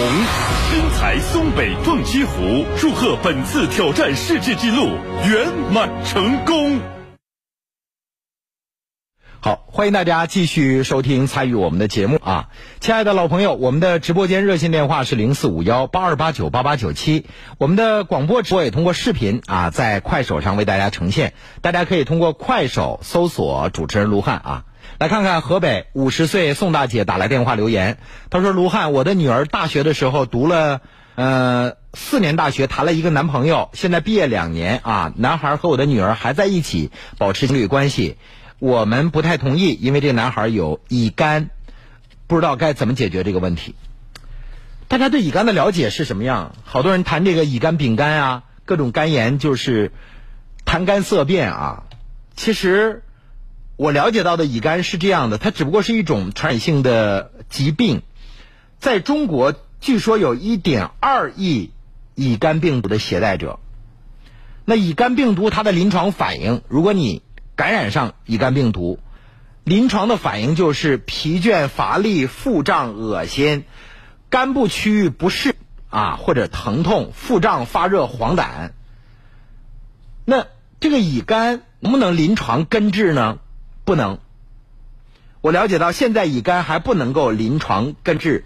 [0.71, 6.81] 滨才松北凤栖湖，祝贺本次挑战世界纪录圆满成功。
[9.41, 12.49] 好，欢迎大家继续收听参与我们的节目啊，
[12.81, 17.25] 亲爱的老朋友，我们的直播间热线电话是零四五幺八二八九八八九七，
[17.57, 24.65] 我们的广播直播也通过视频啊，在快手上为大家呈现，大家可以通过快手搜索主持人卢汉啊。
[24.99, 27.99] 来看看河北五十岁宋大姐打来电话留言，
[28.31, 30.81] 她说：“卢汉，我的女儿大学的时候读了
[31.15, 38.17] 呃四年大学，谈了一个男朋友，现在毕业两年啊，男孩和我的女儿还在一起，保持情侣关系。
[38.59, 41.51] 我们不太同意，因为这个男孩有乙肝，
[42.27, 43.75] 不知道该怎么解决这个问题。
[44.89, 46.57] 大家对乙肝的了解是什么样？
[46.65, 49.93] 好多人谈这个乙肝、丙肝啊，各种肝炎，就是
[50.65, 51.85] 谈肝色变啊。
[52.35, 53.05] 其实
[53.77, 58.03] 我了解到的乙肝是这样的，它只不过是一种传染性的疾病，
[58.81, 61.71] 在中国据说有1.2亿
[62.15, 63.61] 乙肝病毒的携带者。
[64.65, 67.23] 那乙肝病毒它的临床反应，如果你
[67.59, 69.01] 感染上乙肝病毒，
[69.65, 73.65] 临床的反应就是疲倦、乏力、腹胀、恶心，
[74.31, 75.57] 肝部区域不适
[75.91, 78.71] 啊，或者疼痛、腹胀、发热、黄疸。
[80.25, 80.47] 那
[80.79, 83.41] 这个乙肝能不能临床根治呢？
[83.85, 84.21] 不能。
[85.41, 88.45] 我了解到，现在乙肝还不能够临床根治，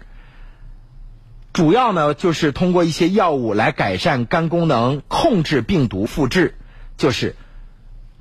[1.53, 6.55] 主要呢就是通过一些药物来改善肝功能，控制病毒复制，
[6.97, 7.35] 就是。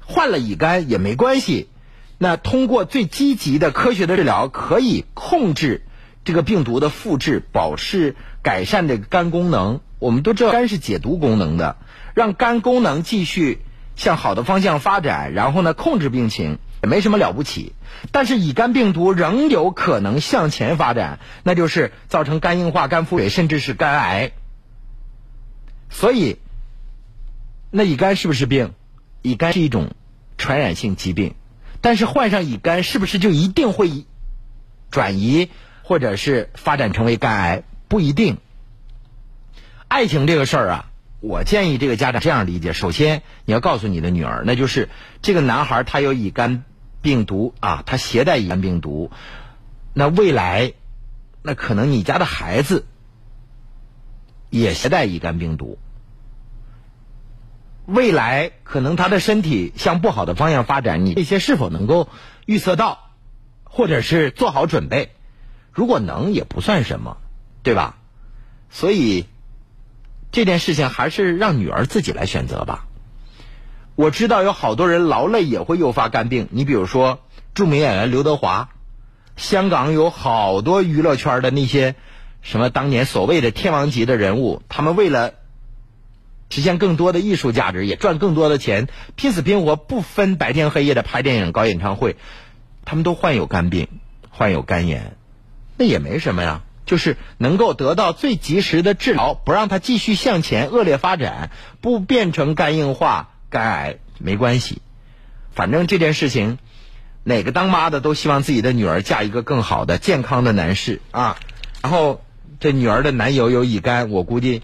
[0.05, 1.69] 患了乙肝也没关系，
[2.19, 5.85] 那通过最积极的科学的治疗，可以控制
[6.25, 9.81] 这个病毒的复制，保持改善这个肝功能。
[9.99, 11.77] 我们都知道肝是解毒功能的，
[12.15, 13.63] 让肝功能继续
[13.95, 17.75] 向好的方向发展，然后呢控制病情也没什么了不起。
[18.11, 24.33] 但是乙肝病毒仍有可能向前发展，那就是造成肝硬化、肝腹水，甚至是肝癌。
[25.89, 26.39] 所以，
[27.71, 28.73] 那乙肝是不是病？
[29.23, 29.93] 乙肝是一种
[30.37, 31.35] 传染性疾病，
[31.81, 34.05] 但是患上乙肝是不是就一定会
[34.91, 35.49] 转移
[35.83, 37.63] 或者是发展成为肝癌？
[37.89, 38.39] 不一定。
[39.89, 44.89] 爱情这个事儿啊，我建议这个家长这样理解：首先，你要告诉你的女儿，那就是
[45.21, 46.65] 这个男孩他有乙肝
[47.01, 49.11] 病毒啊，他携带乙肝病毒，
[49.93, 50.73] 那未来
[51.43, 52.87] 那可能你家的孩子
[54.51, 55.79] 也携带乙肝病毒。
[57.87, 62.09] 未来可能他的身体向不好的方向发展，你这些是否能够
[62.47, 63.11] 预测到，
[63.65, 65.13] 或者是做好准备？
[65.73, 67.17] 如果能，也不算什么，
[67.63, 67.97] 对吧？
[68.71, 69.27] 所以
[70.31, 72.87] 这件事情还是让女儿自己来选择吧。
[73.95, 77.21] 我知道有好多人劳累也会诱发肝病，你比如说
[77.55, 78.71] 著名演员刘德华，
[79.37, 81.95] 香港有好多娱乐圈的那些
[82.41, 85.35] 什么当年所谓的天王级的人物，他们为了
[86.55, 88.87] 实现更多的艺术价值，也赚更多的钱，
[89.17, 92.17] 拼死拼活，不分白天黑夜的拍电影、搞演唱会，
[92.85, 93.89] 他们都患有肝病，
[94.29, 95.17] 患有肝炎，
[95.79, 101.49] 那也没什么呀，就是能够得到最及时的治疗，不让它继续向前恶劣发展，
[101.81, 104.83] 不变成肝硬化、肝癌，没关系。
[105.53, 106.59] 反正这件事情，
[107.25, 111.39] 哪个当妈的都希望自己的女儿嫁一个更好的、健康的男士啊。
[111.81, 112.23] 然后
[112.61, 114.61] 这女儿的男友有乙肝，我估计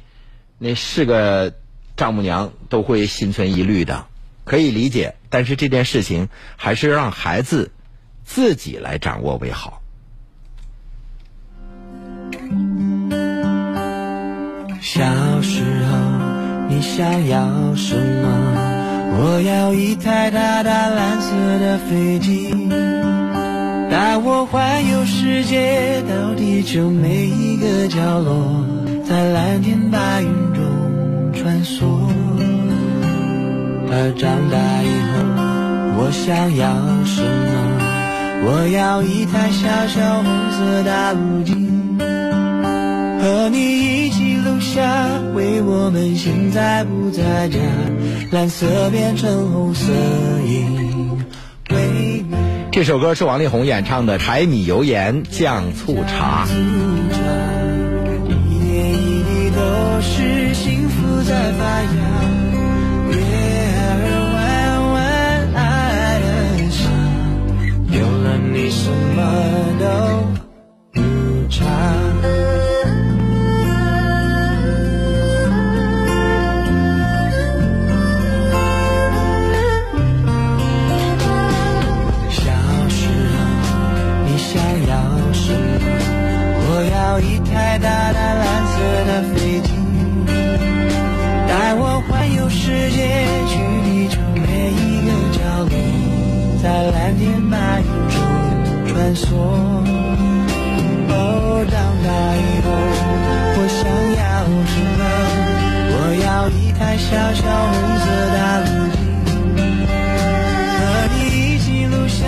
[0.58, 1.54] 那是个。
[1.98, 4.06] 丈母娘都会心存疑虑的，
[4.44, 7.72] 可以理解，但是这件事情还是让孩子
[8.24, 9.82] 自己来掌握为好。
[14.80, 15.98] 小时候
[16.68, 19.18] 你想要什么？
[19.20, 22.54] 我要一台大大蓝色的飞机，
[23.90, 28.64] 带我环游世界，到地球每一个角落，
[29.04, 30.87] 在蓝天白云中。
[31.48, 31.80] 穿梭，
[33.90, 35.24] 而长大以后，
[35.96, 36.68] 我想要
[37.06, 37.48] 什么？
[38.44, 41.54] 我要一台小小红色大陆机，
[43.22, 43.56] 和你
[44.06, 47.58] 一起录下为我们现在不在家，
[48.30, 49.90] 蓝色变成红色，
[50.44, 51.16] 因
[51.70, 52.26] 为。
[52.70, 56.46] 这首歌是王力宏演唱的《柴米油盐酱醋茶》。
[58.28, 59.58] 一点一滴都
[60.02, 60.47] 是
[61.28, 61.88] 在发芽，
[63.10, 63.12] 月
[63.84, 63.92] 儿
[64.32, 64.36] 弯
[64.92, 64.96] 弯，
[65.54, 65.60] 爱
[66.20, 66.26] 的
[66.70, 66.80] 傻，
[67.92, 69.20] 有了你什么
[69.78, 69.84] 都
[70.94, 70.96] 不
[71.50, 71.60] 差。
[82.30, 82.40] 小
[82.88, 83.36] 时候
[84.24, 84.48] 你想
[84.88, 84.92] 要
[85.34, 85.84] 什么？
[86.70, 89.12] 我要一台大大蓝色的
[92.88, 93.04] 世界，
[93.46, 93.52] 去
[93.84, 95.72] 地球每一个角落，
[96.62, 98.16] 在蓝天白云中
[98.86, 99.26] 穿梭。
[101.10, 101.12] 哦，
[101.68, 102.66] 长大以后
[103.52, 103.84] 我想
[104.16, 104.24] 要
[104.72, 105.00] 什么？
[105.92, 108.96] 我要一台小小红色大陆机。
[110.78, 110.80] 和
[111.12, 112.24] 你一起录下，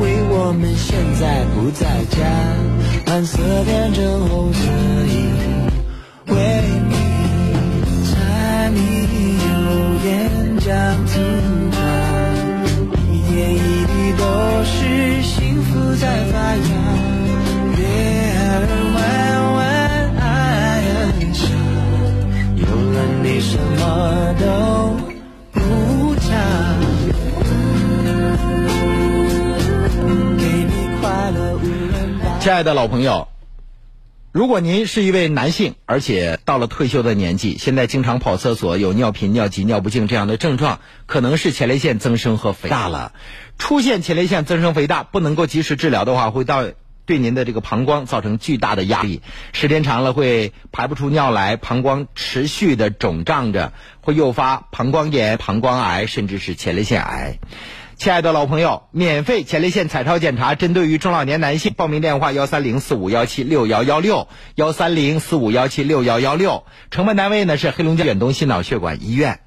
[0.00, 2.20] 为我们现在不在家，
[3.06, 4.60] 蓝色变成红色
[32.54, 33.26] 爱的老朋友，
[34.30, 43.12] 如果您是一位男性，而且到了退休的年纪，现在经常跑厕所，有尿频、尿急、尿不尽这样的症状，可能是前列腺增生和肥大了。
[43.58, 46.64] 出现前列腺增生肥大，不能够及时治疗的话，会到
[47.06, 49.20] 对您的这个膀胱造成巨大的压力，
[49.52, 57.40] 时间长了会排不出尿来，膀胱持续的肿胀着，会诱发膀胱炎、膀胱癌，甚至是前列腺癌。
[58.04, 69.40] 亲爱的老朋友，免费前列腺彩超检查，针对于中老年男性，报名电话幺三零四五幺七六幺幺六幺三零四五幺七六幺幺六，承办单位呢是黑龙江远东心脑血管医院。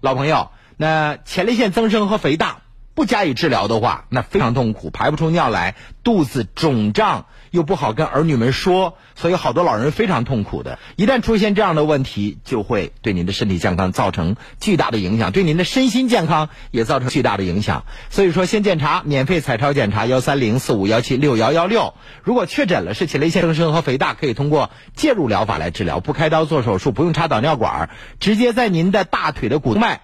[0.00, 2.62] 老朋友，那前列腺增生和肥大
[2.94, 10.78] 不加以治疗的话，那非常痛苦，排不出尿来，肚子肿胀，又不好跟儿女们说，所以好多老人非常痛苦的。
[10.96, 17.84] 一旦出现这样的问题，就会对您的身体健康造成巨大的影响，对您的身心健康也造成巨大的影响。
[18.08, 21.94] 所以说，先检查，免费彩超检查幺三零四五幺七六幺幺六。
[22.22, 27.90] 如果确诊了是前列腺增生和肥大，可以通过介入疗法来治疗，不开刀做手术，不用插导尿管，
[28.20, 30.00] 直接在您的大腿的骨动脉。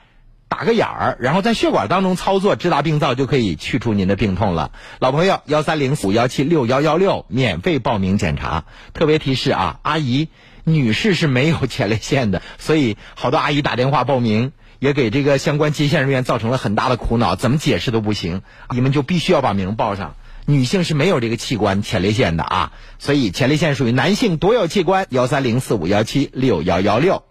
[0.57, 4.70] 打个眼儿，然后在血管当中操作，直达病灶就可以去除您的病痛了。
[5.00, 8.64] 老朋友，幺三零五幺七六幺幺六，免费报名检查。
[8.94, 10.28] 特别提示啊，阿姨、
[10.64, 18.40] 女士是没有前列腺的，所以好多阿姨打电话报名，也给这个相关接线人员造成了很大的苦恼，怎么解释都不行。
[18.70, 20.14] 你们就必须要把名报上。
[20.46, 25.07] 女性是没有这个器官前列腺的啊，所以前列腺属于男性独有器官。
[25.11, 27.24] 幺三零四五幺七六幺幺六。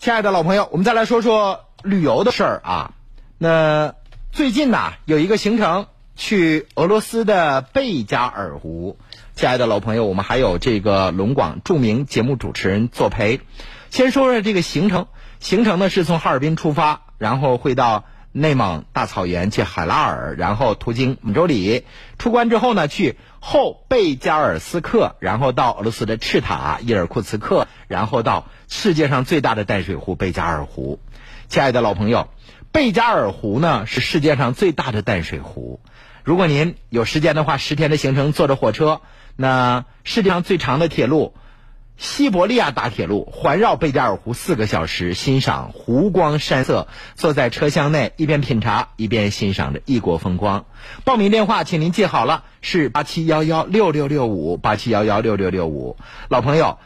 [0.00, 2.92] 亲爱的老朋友，我们再来说说旅游的事儿啊。
[3.36, 3.96] 那
[4.30, 8.96] 最近呐，有一个行程去俄罗斯的贝加尔湖。
[9.34, 13.40] 亲爱的老朋友，我们还有这个龙广著名节目主持人作陪。
[13.90, 15.08] 先说说这个行程，
[15.40, 21.84] 行程呢是从哈尔滨出发，然后会到内蒙大草原去海拉尔，然后途经满洲里，
[22.18, 23.16] 出关之后呢去
[23.50, 31.00] 后贝加尔斯克，然后到俄罗斯的赤塔、伊尔库茨克，然后到世界上最大的淡水湖贝加尔湖。
[31.48, 32.28] 亲爱的老朋友，
[32.72, 35.80] 贝加尔湖呢是世界上最大的淡水湖。
[36.24, 39.00] 如果您有时间的话，十天的行程坐着火车，
[39.34, 41.32] 那世界上最长的铁路
[41.98, 46.86] 西伯利亚大铁路环绕贝加尔湖四个小时，欣赏湖光山色，
[47.16, 50.64] 坐在车厢内一边品茶一边欣赏着异国风光。
[51.04, 55.96] 报名电话，请您记好了，是八七幺幺六六六五八七幺幺六六六五。
[56.28, 56.78] 老朋友。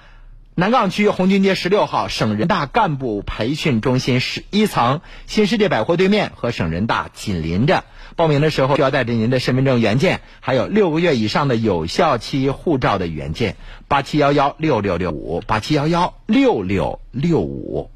[0.55, 7.85] 南岗区红军街十六号省人大干部培训中心十一层新世界百货对面，和省人大紧邻着。
[8.17, 13.57] 报名的时候需要带着您的身份证原件，还有六个月以上的有效期护照的原件。
[13.89, 17.91] 八七幺幺六六六五，八七幺幺六六六五。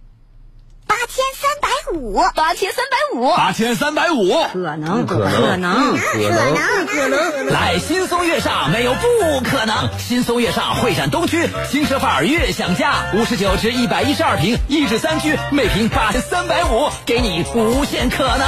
[0.86, 1.22] 八千
[1.60, 5.32] 百五，八千三百五，八千三百五，可能，可能。
[5.32, 9.06] 可能，可能，可能，来新松悦上没有不
[9.44, 9.88] 可能。
[9.98, 11.48] 新松悦上会展东区。
[11.70, 18.46] 轻奢范儿悦享家，五十九至一百一十二平，一至三居，每平八千三百五，给你无限可能。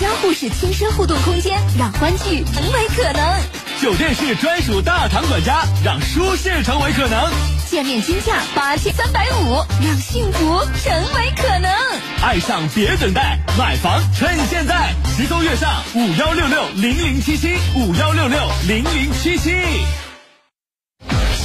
[0.00, 3.65] 交互式轻奢互动空间，让欢聚成为可能。
[3.80, 7.30] 酒店式专属大堂管家，让舒适成为可能。
[7.68, 11.70] 见面均价八千三百五，让幸福成为可能。
[12.22, 14.94] 爱上别等待，买房趁现在！
[15.16, 19.50] 直搜月上五幺六六零零七七五幺六六零零七七。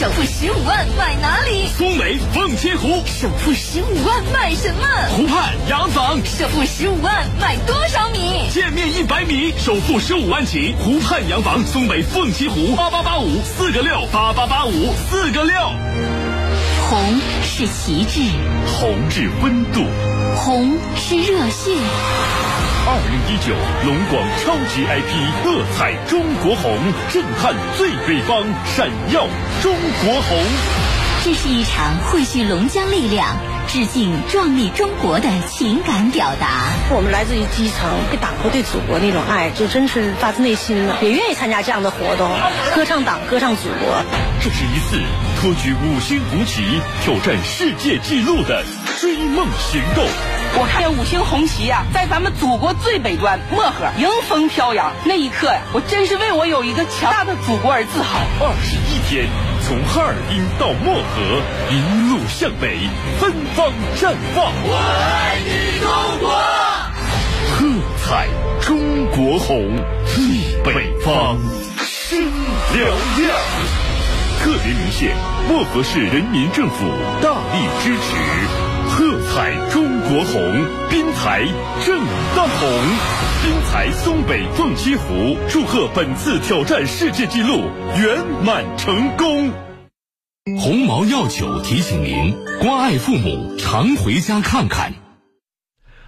[0.01, 1.67] 首付十五万买哪里？
[1.77, 3.03] 松北凤栖湖。
[3.05, 4.83] 首付十五万买什么？
[5.15, 6.17] 湖畔洋房。
[6.25, 8.49] 首付十五万买多少米？
[8.49, 10.73] 见面一百米，首付十五万起。
[10.79, 16.40] 湖畔洋房，松北凤栖湖，八八八五四个六，八八八五四个六。
[16.89, 16.99] 红
[17.43, 18.21] 是旗帜，
[18.65, 19.85] 红是温度，
[20.35, 21.71] 红是热血。
[22.83, 23.53] 二零一九
[23.85, 25.11] 龙广超级 IP
[25.43, 26.77] 喝彩中国红，
[27.09, 28.43] 震撼最北方，
[28.75, 29.27] 闪耀
[29.61, 30.37] 中国红。
[31.23, 33.37] 这是一场汇聚龙江力量、
[33.67, 36.73] 致敬壮丽中国的情感表达。
[36.89, 42.27] 我们来自于基层，对党和对祖国那种爱，就真是发自内心的，也愿意参加这样的活动，
[42.75, 44.03] 歌唱党，歌唱祖国。
[44.41, 44.97] 这是一次
[45.41, 46.61] 托举五星红旗、
[47.03, 48.63] 挑战世界纪录的
[48.99, 50.05] 追梦行动。
[50.53, 58.19] 我看见五星红旗呀、在咱们祖国最北端漠河迎风飘扬，那一刻呀，我真是为我有一个强大的祖国而自豪。
[58.39, 59.27] 二十一天，
[59.67, 61.81] 从哈尔滨到漠河，一
[62.11, 62.77] 路向北，
[63.19, 64.53] 芬芳绽放。
[64.63, 65.89] 我爱你，中
[66.19, 66.29] 国！
[67.57, 67.65] 喝
[68.05, 68.27] 彩
[68.61, 69.75] 中国红，
[70.05, 71.39] 最北方，
[71.83, 72.21] 声
[72.71, 72.77] 嘹
[73.17, 73.80] 亮。
[74.43, 75.13] 特别鸣谢
[75.47, 76.83] 漠河市人民政府
[77.21, 78.15] 大力支持。
[78.89, 81.45] 喝彩中国红，滨财
[81.85, 81.95] 正
[82.35, 82.69] 当红，
[83.43, 87.69] 滨财松北凤栖湖，祝贺本次挑战世界纪录
[87.99, 89.51] 圆满成功。
[90.59, 94.91] 鸿茅药酒提醒您：关爱父母，常回家看看。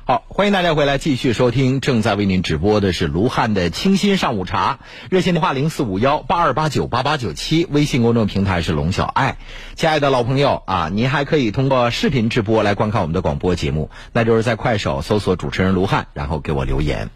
[0.05, 4.79] 好，欢迎大家回来继续收听，正在为您直播的是卢汉的清新上午茶，
[5.09, 9.37] 热线电话零四五幺八二八九八八九七，微信公众平台是龙小爱。
[9.75, 17.09] 亲爱的老朋友啊，您还可以通过视频直播来观看我们的广播节目，那就是在快手搜索主持人卢汉，然后给我留言。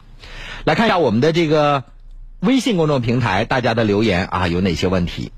[0.64, 1.84] 来看一下我们的这个
[2.40, 5.34] 微信公众平台，大家的留言啊有哪些问题？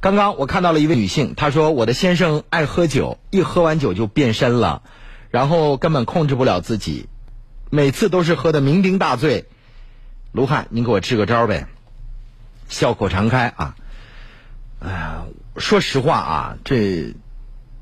[0.00, 4.82] 刚刚我看到了一位女性，她说我的先生爱喝酒，一喝完酒就变身了。
[5.30, 7.08] 然后根本控制不了自己，
[7.70, 9.46] 每次都是喝的酩酊大醉。
[10.32, 11.66] 卢汉，您给我支个招呗，
[12.68, 13.76] 笑口常开啊！
[14.80, 15.24] 哎呀，
[15.56, 17.14] 说实话啊，这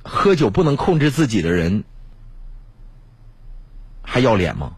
[0.03, 1.84] 喝酒不能控制自己的人，
[4.03, 4.76] 还要脸吗？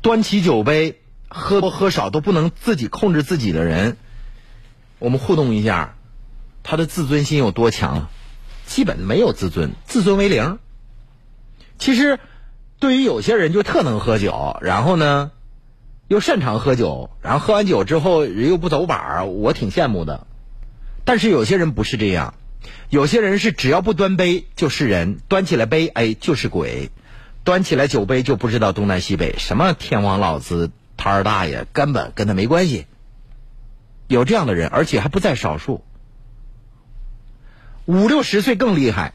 [0.00, 3.96] 端起酒杯，喝多喝少都不能自己控制自己的人，
[5.00, 5.96] 我们互动一下，
[6.62, 8.08] 他的自尊心有多强？
[8.66, 10.58] 基本没有自尊，自尊为零。
[11.78, 12.18] 其实，
[12.78, 15.30] 对于有些人就特能喝酒，然后呢，
[16.08, 20.26] 又擅长喝酒，然后喝完酒之后人又不走板儿，我挺羡慕的。
[21.04, 22.34] 但是有些人不是这样，
[22.90, 26.90] 有些人是只要不端杯就是人，端起来杯哎就是鬼，
[27.44, 32.86] 端起来酒杯就不知道东南西北，什么天王老子、摊儿大爷，根本跟他没关系。
[34.08, 35.82] 有这样的人，而且还不在少数。
[37.86, 39.14] 五六十岁更厉害，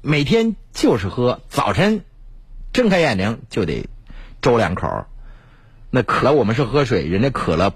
[0.00, 2.04] 每天就是喝，早晨
[2.72, 3.88] 睁开眼睛就得
[4.40, 5.06] 周两口。
[5.90, 7.74] 那渴了我们是喝水，人家渴了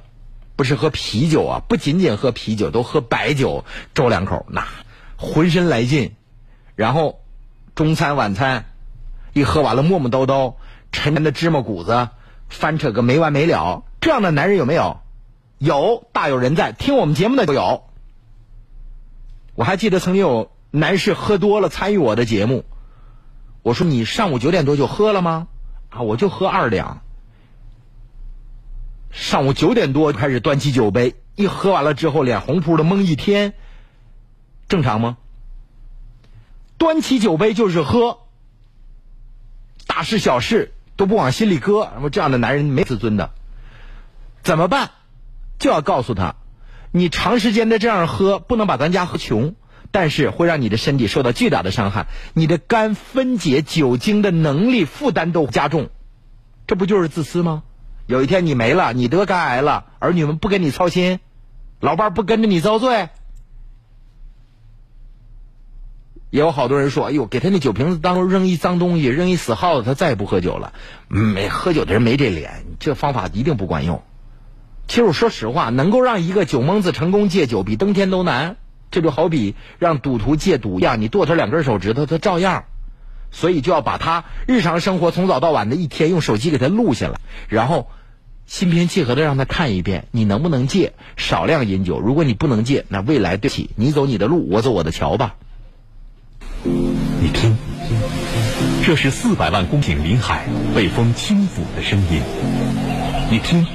[0.55, 3.65] 不是喝啤酒啊，不仅仅喝啤酒，都喝白酒
[3.95, 4.65] 周两口，那
[5.17, 6.15] 浑身来劲。
[6.77, 7.21] 然后
[7.75, 8.67] 中餐晚餐
[9.33, 10.55] 一喝完了，磨磨叨叨，
[10.93, 12.11] 沉沉的芝麻谷子
[12.49, 13.83] 翻扯个没完没了。
[14.01, 15.01] 这样的男人有没有？
[15.59, 16.71] 有，大有人在。
[16.71, 17.88] 听我们节目的都有。
[19.59, 22.65] 我还记得曾经有男士喝多了参与我的节目，
[23.63, 25.49] 我说你上午九点多就喝了吗？
[25.91, 27.03] 啊，我就喝二两。
[29.11, 33.55] 上午九点多就开始端起酒杯，一喝完了之后脸红扑的蒙一天，
[34.69, 35.17] 正常吗？
[36.77, 38.19] 端起酒杯就是喝，
[39.89, 43.33] 大事小事都不往心里搁，那么这样的男人没自尊的，
[44.45, 44.93] 怎么办？
[45.59, 46.37] 就要告诉他。
[46.91, 49.55] 你长时间的这样喝，不能把咱家喝穷，
[49.91, 55.91] 但是会让你的身体受到巨大的伤害，你的肝分解酒精的能力负担都加重，
[56.67, 57.63] 这不就是自私吗？
[58.07, 61.21] 有一天你没了，你得肝癌了，儿女们不跟你操心，
[61.79, 63.11] 老伴不跟着你遭罪，
[66.31, 70.73] 也有好多人说：“哎呦，给他那酒瓶子当扔一脏东西，扔一死耗子，他再也不喝酒了。”
[71.09, 74.03] 没喝酒的人没这脸，这方法一定不管用。
[74.89, 78.57] 其实我说实话，能够让一个酒蒙子成功戒酒，比登天都难。
[78.91, 82.65] 这就好比让赌徒戒赌一样，你剁他两根手指头，他照样。
[83.31, 87.91] 所以就要把他日常生活从早到晚的一天用手机给他录下来，然后
[88.47, 90.95] 心平气和的让他看一遍，你能不能戒？
[91.19, 92.01] 少量饮酒。
[92.01, 95.35] 如果你不能戒，那未来对不起，你走你的路，我走我的桥吧。
[96.65, 97.59] 你听，
[98.87, 102.23] 这是四百万公顷林海被风轻抚的声音。
[103.31, 103.67] 你听，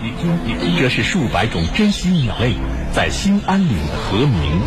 [0.80, 2.54] 这是数百种珍稀鸟类
[2.94, 4.62] 在新安岭的和鸣。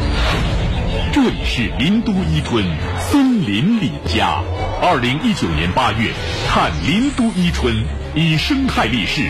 [1.12, 2.64] 这里是林都伊春
[2.98, 4.42] 森林里家。
[4.82, 6.12] 二零一九年八月，
[6.48, 7.74] 看林都伊春，
[8.14, 9.22] 以生态立市，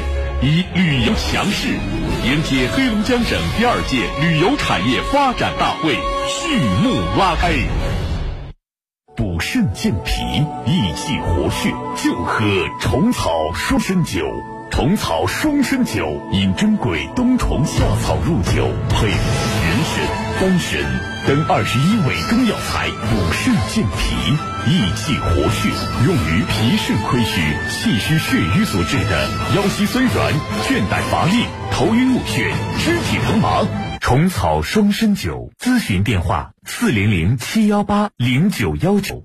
[0.42, 1.68] 以旅游强势，
[2.24, 5.94] 迎接黑龙江省第二届旅游产业发展大会
[6.28, 7.52] 序幕拉开。
[9.16, 10.22] 补肾健脾、
[10.66, 12.44] 益气活血，就喝
[12.80, 14.26] 虫草双参酒。
[14.70, 19.16] 虫草双参酒饮珍贵冬虫夏草入酒，配人
[19.84, 20.06] 参、
[20.38, 20.82] 丹参
[21.26, 24.14] 等二十一味中药材，补肾健脾、
[24.70, 25.70] 益气活血，
[26.04, 27.40] 用于脾肾亏虚、
[27.70, 30.34] 气虚血瘀所致的腰膝酸软、
[30.68, 33.66] 倦怠乏力、头晕目眩、肢体疼麻。
[33.98, 39.24] 虫草双参酒，咨询电话：四零零七幺八零九幺九。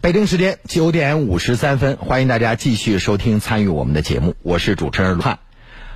[0.00, 5.40] 北京时间九点五十三分，欢迎大家继续收听参与我们的节目，我是主持人卢汉。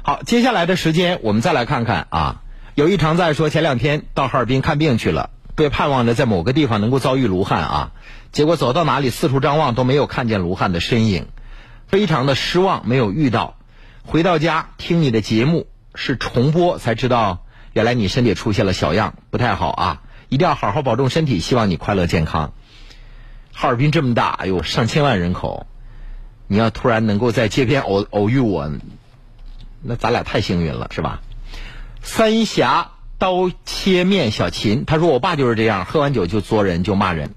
[0.03, 2.43] 好，接下来的时间我们再来看看啊，
[2.75, 7.93] 有一常在说前两天到哈尔滨看病去了，被，盼望着在某个地方能够遭遇卢汉啊，
[8.33, 11.29] 结果走到哪里四处张望都没有看见卢汉的身影，
[11.87, 13.57] 非常的失望，没有遇到。
[14.03, 22.53] 回到家听你的节目是重播才知道，原来你身体出现了小样，不太好啊，一定要好好保重身体，希望你快乐健康。
[23.53, 25.67] 哈尔滨这么大，哎呦，上千万人口，
[26.47, 28.71] 你要突然能够在街边偶偶遇我，
[29.83, 31.21] 那咱俩太幸运了，是吧？
[32.03, 37.35] 三峡刀切面小秦，他说我爸就是这样，喝完酒就作人就骂人。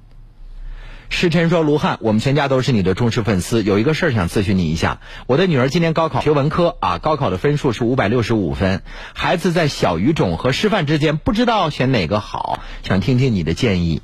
[1.07, 4.99] 时辰说卢汉，我们全家都是你的忠实粉丝，有一个事儿想咨询你一下。
[5.27, 8.81] 我的女儿今年高考学文科啊，高考的分数是五百六十五分，
[9.13, 14.01] 孩子在小语种和师范之间不知道选哪个好，想听听你的建议。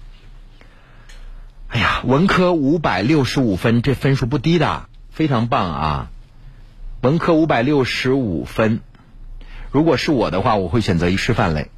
[1.71, 6.11] 哎呀，文科五百六十五分，这分数不低的，非常棒啊！
[6.99, 8.81] 文科五百六十五分，
[9.71, 11.71] 如果是我的话，我会选择一师范类，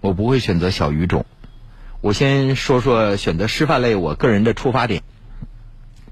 [0.00, 1.26] 我不会选择小语种。
[2.00, 5.02] 我先说说选择师范类，我个人的出发点。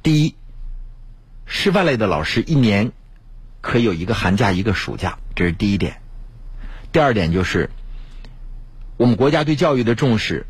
[0.03, 0.35] 第一，
[1.45, 2.91] 师范类的老师一年
[3.61, 6.01] 可以有一个寒假，一个暑假，这是第一点。
[6.91, 7.71] 第二点就是，
[8.97, 10.49] 我们国家对教育的重视，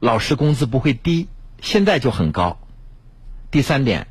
[0.00, 1.28] 老师工资不会低。
[1.64, 2.58] 现在就很高。
[3.50, 4.08] 第三点，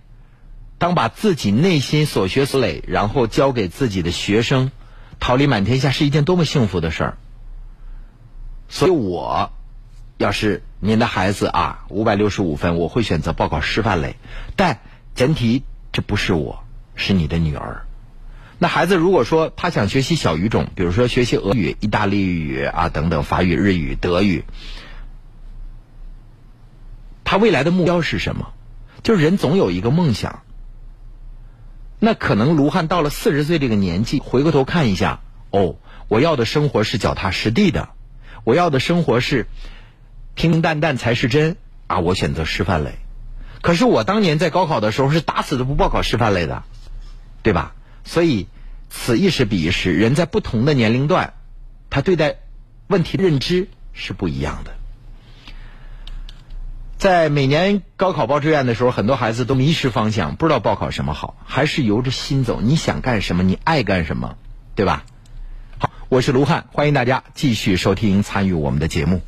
[0.80, 4.72] 当把自己内心所学所累，然后交给自己的学生，
[5.20, 7.18] 桃李满天下，是一件多么幸福的事儿。
[8.70, 9.52] 所以我
[10.18, 14.16] 要是您的孩子啊，五百六十五分，我会选择报考师范类，
[14.56, 14.80] 但
[15.14, 16.64] 前提这不是我，
[16.96, 17.86] 是你的女儿。
[18.58, 24.44] 那孩子如果说他想学习小语种，比如说学习俄语、意大利语啊等等，法语、日语、德语。
[27.34, 28.54] 他未来的目标是什么？
[29.02, 30.44] 就是人总有一个梦想。
[31.98, 35.78] 那可能卢汉到了四十岁这个年纪，回过头看一下，哦，
[36.10, 37.90] 我要的生活是脚踏实地的，
[38.44, 39.48] 我要的生活是
[40.36, 41.58] 平平淡淡才是真
[41.88, 41.98] 啊！
[41.98, 43.00] 我选择师范类。
[43.64, 46.62] 可是我当年在高考的时候是打死都不报考师范类的，
[47.42, 47.74] 对吧？
[48.04, 48.48] 所以
[48.92, 51.34] 此一时彼一时，人在不同的年龄段，
[51.90, 52.36] 他对待
[52.86, 54.76] 问题的认知是不一样的。
[57.04, 62.62] 在每年高考报志愿的时候，很多孩子都迷失方向，不知道报考什么好，还是由着心走。
[62.62, 63.44] 你想干什么？
[63.44, 64.38] 你爱干什么？
[64.74, 65.04] 对吧？
[65.80, 69.20] 好，我是卢汉，欢迎大家继续收听参与我们的节目。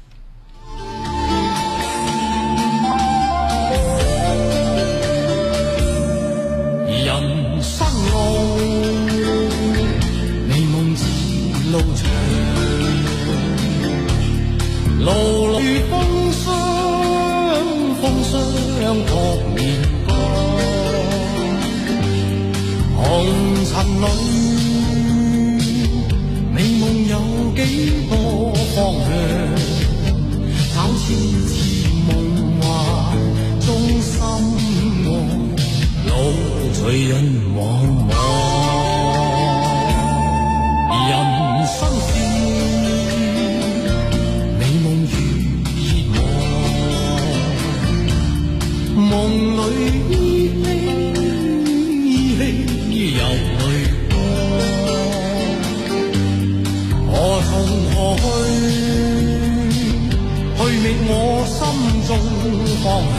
[62.86, 63.09] 方向，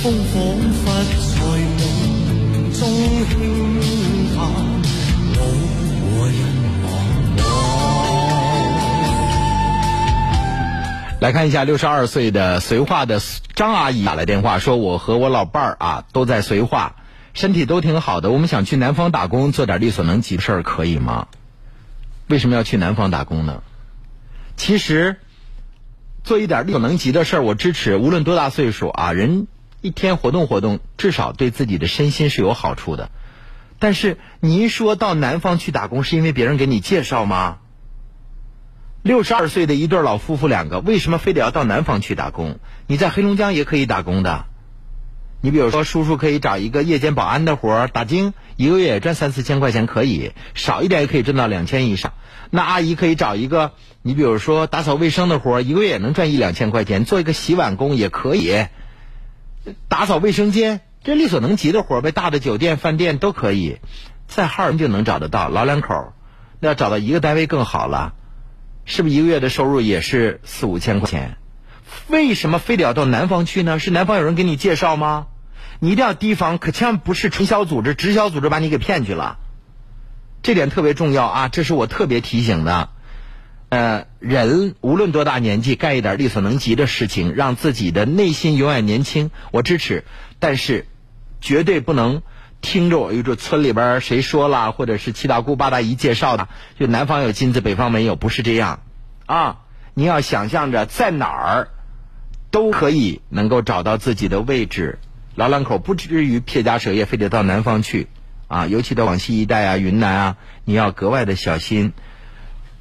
[0.00, 0.32] 風彷
[0.72, 0.82] 彿
[1.36, 1.36] 在
[1.76, 1.84] 夢
[2.80, 2.80] 中
[3.28, 3.30] 輕
[4.32, 4.40] 嘆，
[5.36, 5.38] 我
[6.00, 6.40] 和人
[6.80, 6.88] 茫
[7.36, 7.44] 茫。
[11.20, 13.20] 来看一下六十二岁的绥化的
[13.54, 16.94] 张阿姨打来电话说：“我和我老伴儿啊都在绥化，
[17.34, 18.30] 身体都挺好的。
[18.30, 21.26] 我们想去南方打工，做点力所能及的事儿，可以吗？
[22.28, 23.62] 为什么要去南方打工呢？
[24.56, 25.18] 其实，
[26.22, 27.96] 做一点力所能及的事儿，我支持。
[27.96, 29.46] 无论多大岁数啊，人
[29.80, 33.10] 一天活动活动，至少对自己的身心是有好处的。
[33.78, 37.58] 但是你说到南方去打工，是因为别人给你介绍吗？
[39.02, 42.58] 六十二岁的一对老夫妇两个，为什么非得要到南方去打工？
[42.86, 44.44] 你在黑龙江也可以打工的。
[45.40, 52.12] 你比如说，叔叔可以找一个夜间保安的活儿，打更一个月也赚三四千块钱，可以少一点也可以挣到两千以上。
[52.50, 53.72] 那阿姨可以找一个，
[54.02, 58.66] 你比如说打扫卫生的活儿，一个月也能赚一两千块钱，做一个洗碗工也可以。
[59.88, 63.78] 打扫卫生间，这力所能及的活儿呗，大的酒店、饭店都可以，
[64.26, 65.48] 在哈尔滨就能找得到。
[65.48, 66.12] 老两口，
[66.60, 68.14] 那要找到一个单位更好了，
[68.84, 71.36] 是不是一个月的收入也是四五千块钱？
[72.08, 73.78] 为什么非得要到南方去呢？
[73.78, 75.26] 是南方有人给你介绍吗？
[75.78, 79.38] 你一定要提防，可千万不是传销组织、直销组织把你给骗去了，
[80.42, 81.48] 这点特别重要啊！
[81.48, 82.88] 这是我特别提醒的。
[83.68, 90.04] 呃，人无论多大年纪，干一点力所能及的事情，让自己的内心永远年轻，我支持。
[90.38, 90.86] 但是，
[91.40, 92.22] 绝对不能
[92.60, 98.80] 听着我一个村里边谁说了，或者是七大姑八大姨介绍的，就南方有金子，北方没有，不是这样
[99.26, 99.58] 啊！
[99.94, 101.68] 你要想象着在哪儿
[102.50, 104.98] 都可以能够找到自己的位置，
[105.34, 108.08] 老两口不至于撇家舍业，非得到南方去
[108.50, 108.66] 啊！
[108.66, 111.92] 尤其到广西一带啊、云南啊，你要格外的小心。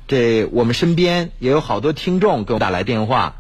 [0.08, 3.36] 这我们身边也有好多听众给我打来电话，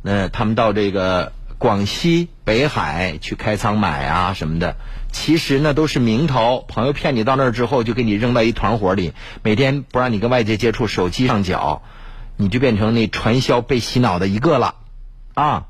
[0.00, 4.76] 那他们到这个广西北海去开仓买啊什么的，
[5.10, 9.12] 其实呢都是名头，朋友骗你到那儿之后就给你扔到一团伙里，
[9.42, 11.82] 每天不让你跟外界接触，手机上缴，
[12.36, 14.76] 你就变成那传销被洗脑的一个了，
[15.34, 15.64] 啊，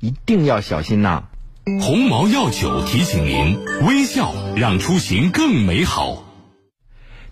[0.00, 1.24] 一定要小心呐！
[1.80, 6.33] 鸿茅药酒提醒您：微笑让出行更美好。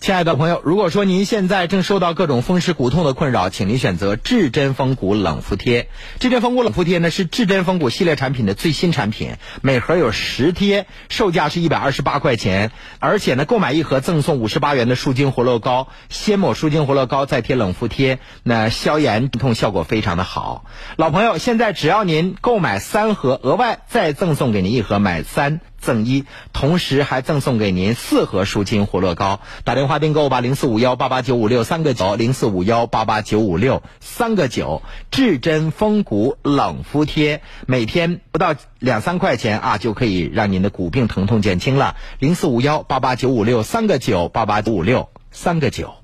[0.03, 5.90] 亲爱的朋友，如果说您现在正受到各种风湿骨痛的困扰，请您选择至臻风骨冷敷贴。
[6.18, 20.64] 至臻风骨冷敷贴呢是至臻风骨系列产品的最新产品，每盒有十贴，售价是一百二十八块钱，而且呢购买一盒赠送五十八元的舒筋活络膏，先抹舒筋活络膏，再贴冷敷贴，那消炎止痛效果非常的好。
[20.96, 25.61] 老朋友，现在只要您购买三盒，额外再赠送给您一盒，买三。
[25.83, 26.24] 赠一，
[26.55, 29.41] 同时还赠送给您四盒舒筋活络膏。
[29.64, 34.80] 打电话订购吧，零四五幺八八九五六三个九，零四五幺八八九五六三个九。
[35.11, 41.97] 至臻风骨冷敷贴，每天不到两三块钱啊，就可以让您的骨病疼痛减轻了。
[42.20, 46.01] 零四五幺八八九五六三个九，八八九五六三个九。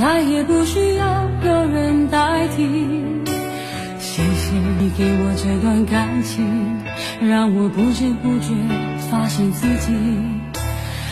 [0.00, 2.64] 再也不需要有人代替。
[3.98, 6.42] 谢谢你给我这段感情，
[7.20, 8.54] 让我不知不觉
[9.10, 9.92] 发现自己。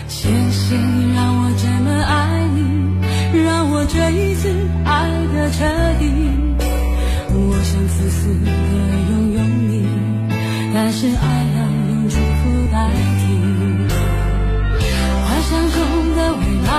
[0.09, 2.64] 谢谢你让我这么爱你，
[3.45, 4.49] 让我这一次
[4.86, 5.66] 爱的彻
[6.01, 6.09] 底。
[7.30, 8.51] 我想死死的
[9.11, 9.84] 拥有你，
[10.72, 11.61] 但是爱要
[11.91, 12.89] 用祝福代
[13.20, 13.20] 替。
[15.26, 15.76] 幻想中
[16.16, 16.72] 的未来，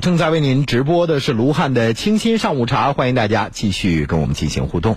[0.00, 4.96] 正在为您直播的是卢汉的清新上午茶，欢迎大家继续跟我们进行互动。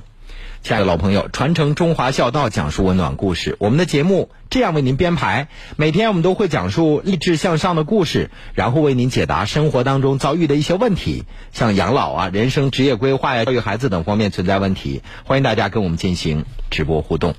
[0.61, 3.55] 亲爱的老朋友，传承中华孝道，讲述温暖故事。
[3.59, 17.33] 我们的节目这样为您编排，每天我们都会讲述励志向上的故事，然后为您解答生活当中遭遇的一些问题，像养老啊、人生职业规划呀、教育孩子等方面存在问题，欢迎大家跟我们进行直播互动。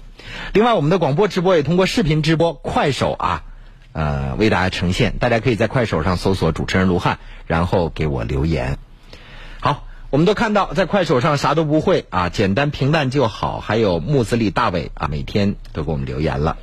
[0.53, 3.45] 另外，我们的广播直播也通过视频直播、快手啊。
[3.93, 8.79] 呃，为大家呈现，大家可以在快手上搜索主持人卢汉，然后给我留言。
[9.61, 13.61] 好，我们都看到在快手上啥都不会啊，简单平淡就好。
[13.61, 16.57] 还有木子李大伟啊，每天都给我们留言了。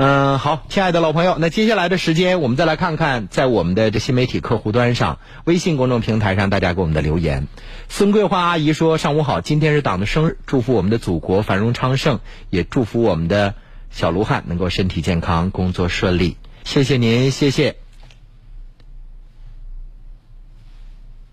[0.00, 7.48] 嗯、好，亲爱的老朋友，那接下来的时间，我们再来看看在我们的这新媒体客户端上、微信公众平台上大家给我们的留言。
[7.88, 13.54] 孙桂花阿姨说：“上午好，今天是党的生日，祝福我们的祖国繁荣昌盛，也祝福我们的
[13.90, 17.76] 小卢汉能够身体健康，工作顺利。”谢谢您，谢谢。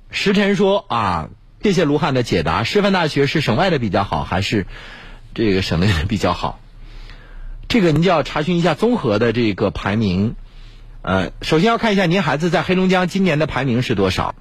[0.10, 1.30] 石晨说啊，
[1.62, 2.64] 谢谢卢汉的解答。
[2.64, 4.66] 师范大学是省外的比较好，还是
[5.34, 6.60] 这个省内的比较好？
[7.68, 10.36] 这个您就要查询一下综合的这个排名。
[11.02, 14.36] 呃，首先要看一下您孩子在黑龙江今年的排名是多少，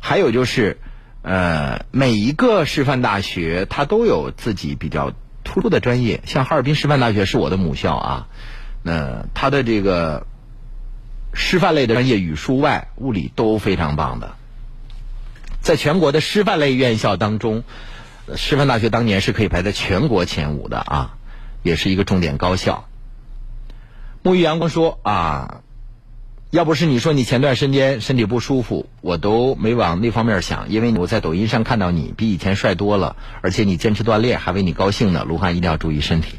[0.00, 0.78] 还有就是，
[1.22, 5.12] 呃，每一个师范大学它都有自己比较
[5.44, 8.26] 突出的专业，像哈尔滨师范大学是我的母校啊，
[8.82, 10.26] 那它的这个
[11.32, 14.34] 师范类的专业语数外、物理都非常棒的。
[15.60, 17.64] 在全国的师范类院校当中，
[18.36, 21.16] 师范大学当年是可以排在全国前五的啊，
[21.62, 22.88] 也是一个重点高校。
[24.22, 25.62] 沐浴阳光说啊，
[26.54, 35.24] 要不是你说你前段时间身体不舒服，我都没往那方面想，因为我在抖音上看到你比以前帅多了，而且你坚持锻炼，还为你高兴呢。
[35.26, 36.36] 卢汉一定要注意身体。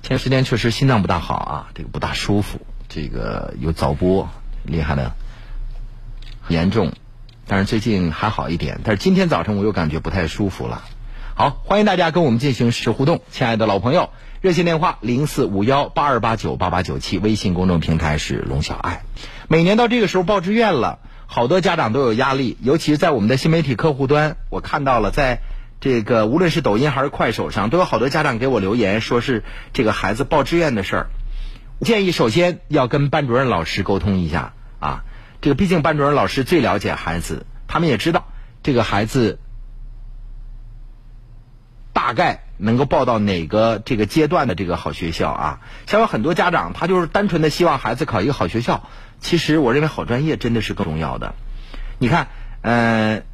[0.00, 4.28] 前段时间确实心脏不大好啊，这个不大舒服，这个有早搏，
[4.64, 5.12] 厉害的
[6.46, 6.92] 严重。
[7.48, 10.84] 但是最近还好一点，但是今天早晨我又感觉不太舒服了。
[11.34, 14.10] 好，欢迎大家跟我们进行实时互动，亲爱的老朋友，
[14.42, 19.04] 热线电话零四五幺八二八九八八九七，微信公众平台是龙小爱。
[19.46, 25.42] 每年到这个时候报志愿了，好多家长都有压力，尤其是在我们的新媒体客户端，我看到了在。
[25.78, 31.06] 这个无论是抖音还是快手上，都有好多家长给我留言，说是这个孩子报志愿的事儿。
[31.80, 35.04] 建议首先要跟班主任老师沟通一下啊，
[35.40, 38.26] 这个毕竟班主任老师最了解孩子，他们也知道
[38.64, 39.38] 这个孩子
[41.92, 45.60] 大概能够报到哪个这个阶段的这个好学校啊。
[45.86, 48.88] 像有很多家长，他就是单纯的希望孩子考一个好学校，
[49.20, 51.34] 其实我认为好专业真的是更重要的。
[51.98, 52.28] 你看，
[52.62, 53.24] 嗯、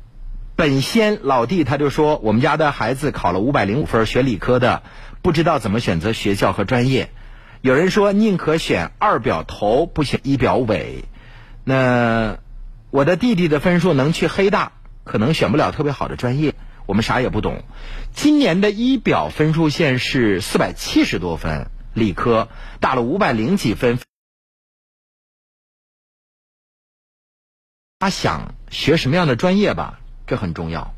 [0.56, 4.82] 本仙老弟他就说，我们家的孩子考了五百零五分，学理科的，
[5.22, 7.10] 不知道怎么选择学校和专业。
[7.60, 11.04] 有人说宁可选二表头，不选一表尾。
[11.64, 12.38] 那
[12.90, 14.72] 我的弟弟的分数能去黑大，
[15.04, 16.54] 可能选不了特别好的专业。
[16.88, 17.64] 我们啥也不懂。
[18.14, 22.48] 今年的一表分数线是四百七十多分，理科，
[22.80, 23.98] 打了五百零几分。
[27.98, 30.00] 他想学什么样的专业吧？
[30.26, 30.94] 这很重要。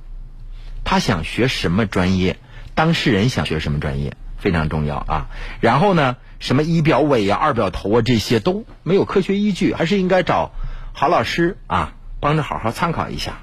[0.85, 2.39] 他想学什么专业？
[2.77, 4.17] 当事人想学什么专业？
[4.39, 5.29] 非常重要啊。
[5.61, 10.53] 然后呢，什么一表尾啊、二表头啊，这些都没有科学依据，还是应该找
[10.93, 13.41] 好老师啊，帮着好好参考一下。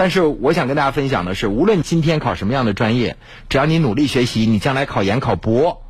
[0.00, 3.18] 但是我想跟大家分享的是，无论今天考什么样的专业，
[3.50, 5.82] 只要你努力学习，你将来考研考博，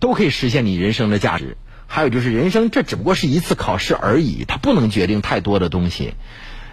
[0.00, 1.56] 都可以实现你人生的价值。
[1.86, 6.14] 还有就是，人生这只不过是一次考试而已，它不能决定太多的东西。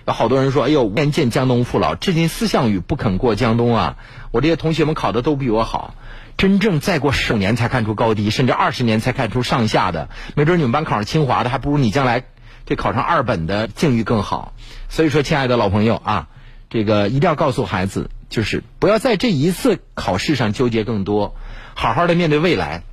[0.08, 3.98] 有好多人说：“哎呦，愿见江东父老，至今思项羽，不肯过江东啊！”
[4.34, 5.94] 我这些同学们考的都比我好，
[6.36, 12.24] 真正再过十年才看出高低，甚至二十年才看出上下的，没准你们班考上清华的，还不如你将来
[12.66, 14.54] 这考上二本的境遇更好。
[14.90, 16.28] 所以说，亲爱的老朋友啊，
[16.70, 21.36] 这个一定要告诉孩子，就是不要在这一次考试上纠结更多，
[21.74, 22.84] 好好的面对未来。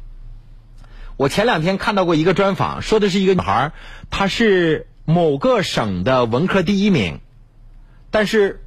[1.19, 3.73] 我前两天看到过一个专访，说的是一个女孩，
[4.11, 7.21] 她是某个省的文科第一名，
[8.11, 8.65] 但是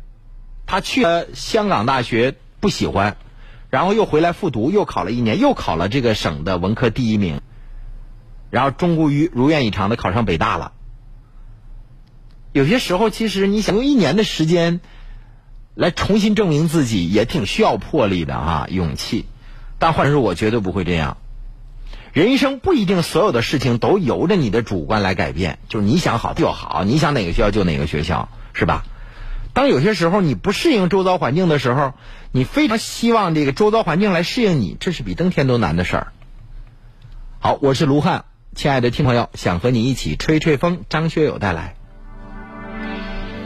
[0.65, 3.17] 她去了香港大学不喜欢，
[3.69, 7.41] 然后又回来复读，又考了一年，又考了这个省的文科第一名，
[8.49, 10.73] 然后终于如愿以偿的考上北大了。
[12.51, 14.79] 有些时候，其实你想用一年的时间
[15.79, 19.23] 来重新证明自己，也挺需要魄力的啊，勇气。
[19.77, 21.15] 但换成是我绝对不会这样。
[22.11, 28.83] 人生不一定所有的事情都由着你的主观来改变，就是你想好就好，你想哪个学校就哪个学校，是吧？
[29.53, 31.93] 当有些时候你不适应周遭环境的时候，
[32.33, 36.11] 你非常希望这个周遭环境来适应你，这是比登天都难的事儿。
[37.39, 41.75] 好，我是卢汉，亲爱的听朋友，想和你一起吹吹风，张学友带来。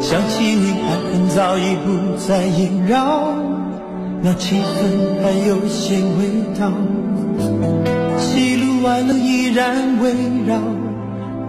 [0.00, 3.34] 想起你，爱恨早已不再萦绕。
[4.22, 6.18] 那气氛还有些味
[6.58, 6.72] 道，
[8.18, 10.12] 喜怒哀乐依然围
[10.46, 10.58] 绕，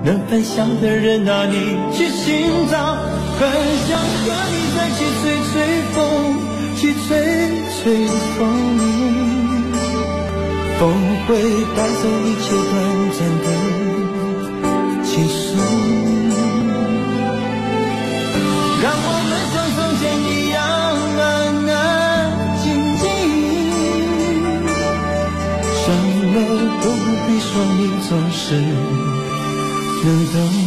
[0.04, 2.98] 能分享的人哪里去寻找。
[3.40, 3.48] 很
[3.88, 5.54] 想和你再去吹吹
[5.94, 5.96] 风，
[6.76, 7.08] 去吹
[7.84, 8.08] 吹
[8.38, 8.40] 风，
[10.80, 10.82] 风
[11.28, 11.30] 会
[11.76, 12.76] 带走一切短
[13.14, 13.48] 暂的
[15.04, 15.56] 轻松，
[27.38, 30.67] 你说，你总是能懂。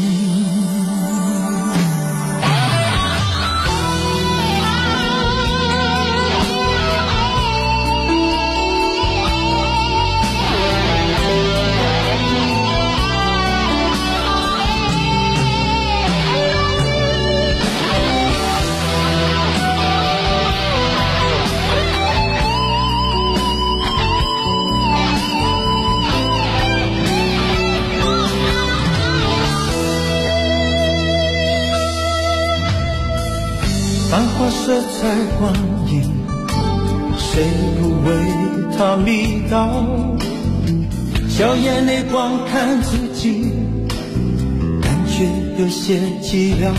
[46.31, 46.71] 寂寥。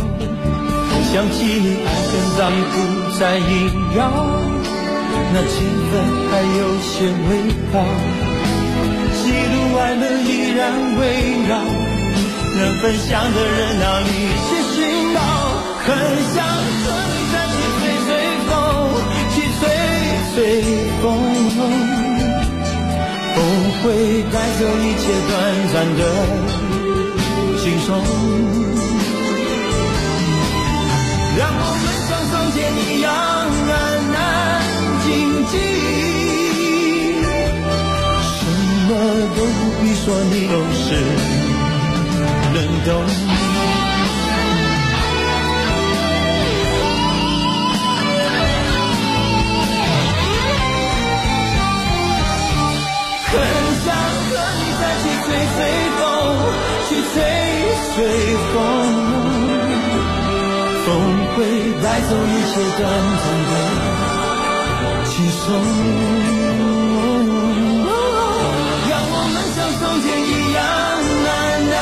[1.12, 2.76] 想起你，爱恨早已不
[3.20, 3.52] 再萦
[3.93, 3.99] 绕，
[5.34, 5.54] 那气
[5.91, 5.93] 氛
[6.32, 7.30] 还有些味
[7.74, 7.76] 道。
[9.12, 9.20] 喜
[9.52, 10.60] 怒哀乐依然
[10.97, 11.04] 围
[11.49, 14.10] 绕，能分享的人哪里
[14.47, 14.80] 去寻
[15.14, 15.20] 找？
[15.84, 15.88] 很
[16.34, 17.14] 想和你。
[17.34, 18.10] 再去吹吹
[18.47, 18.49] 风，
[19.34, 19.62] 去吹
[20.34, 20.36] 吹
[21.02, 21.04] 风，
[23.36, 23.38] 风
[23.84, 23.84] 会
[24.32, 25.30] 带走一切短
[25.74, 26.02] 暂的
[27.62, 27.89] 轻松，
[35.52, 35.58] 记，
[38.24, 38.39] 什
[38.88, 38.89] 么
[39.36, 40.86] 都不必说，你都是
[42.54, 42.89] 能懂。
[53.32, 53.34] 很
[53.84, 53.88] 想
[54.28, 55.58] 和你再去吹吹
[55.97, 56.01] 风，
[56.88, 57.16] 去吹
[57.93, 57.97] 吹
[58.51, 58.55] 风，
[60.86, 60.88] 风
[61.36, 61.38] 会
[61.82, 62.80] 带走一切短
[63.21, 64.01] 暂的。
[65.42, 65.50] 轻松，
[68.89, 70.62] 让我们像从前一样
[71.26, 71.30] 安
[71.74, 71.76] 安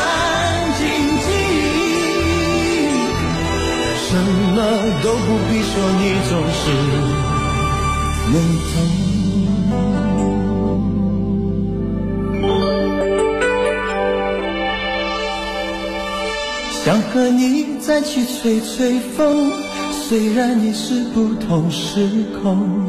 [0.79, 0.81] 静
[1.25, 1.27] 静，
[4.07, 4.09] 什
[4.55, 4.57] 么
[5.03, 6.63] 都不必说，你总是
[8.31, 8.35] 能
[8.71, 8.73] 懂。
[16.81, 19.51] 想和你再去吹吹风，
[19.91, 22.09] 虽然你是不同时
[22.41, 22.88] 空，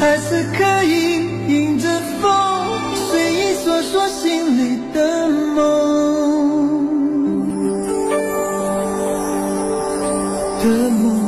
[0.00, 1.16] 还是可以
[1.46, 1.86] 迎着
[2.22, 2.32] 风，
[3.10, 5.60] 随意说说心里的梦。
[10.62, 11.20] 的梦。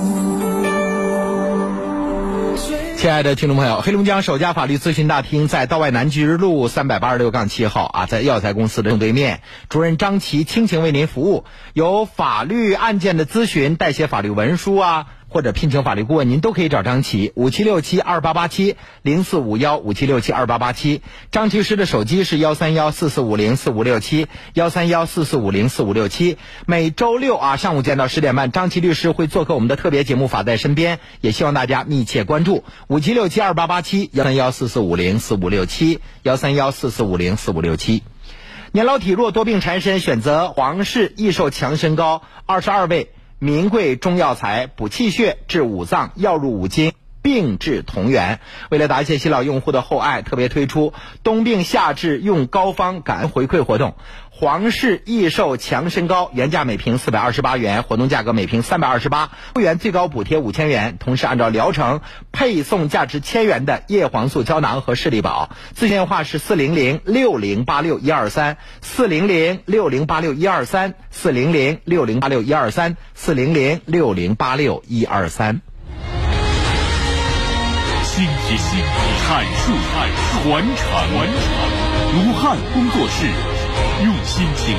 [2.97, 11.45] 亲爱的听众朋友，黑龙江首家法律咨询大厅在道外南局路三百八十六杠七号啊，在药材公司的正对面，主任张琪倾情为您服务，
[11.75, 15.09] 有法律案件的咨询、代写法律文书啊。
[15.33, 21.01] 或者聘请法律顾问，您都可以找张琪，五七六七二八八七零四五幺五七六七二八八七。
[21.31, 26.37] 张琪师的手机是幺三幺四四五零四五六七幺三幺四四五零四五六七。
[26.67, 38.03] 每周六啊上午见到十点半，张琪律师会做客我们的特别节目《法在身边》，也希望大家密切关注五七六七二八八七幺三幺四四五零四五六七幺三幺四四五零四五六七。
[38.73, 43.11] 年老体弱多病缠身，选择皇氏益寿强身膏，二十二味。
[43.43, 46.93] 名贵中药材，补气血、治五脏，药入五经，
[47.23, 48.39] 病治同源。
[48.71, 50.93] 为了答谢新老用户的厚爱，特别推出
[51.25, 53.97] 冬病夏治用膏方感恩回馈活动。
[54.43, 62.01] 皇室益寿强身膏原价每瓶四百二十八元，活动价格每瓶三百二十八，会员最高补贴五千元，同时按照疗程
[62.33, 65.51] 配送价值千元的叶黄素胶囊和视力宝。
[65.77, 75.61] 咨询电话是四零零六零八六一二三，四零零六零八六一二三，四零零六零八六一二三，四零零六零八六一二三。
[78.03, 78.81] 心贴心，
[79.23, 79.73] 阐述
[80.43, 82.03] 传承，传承。
[82.15, 83.27] 卢汉工作室，
[84.03, 84.77] 用心倾听，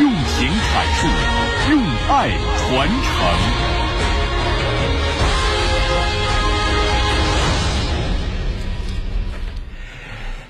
[0.00, 1.06] 用情阐述，
[1.70, 3.04] 用爱传承。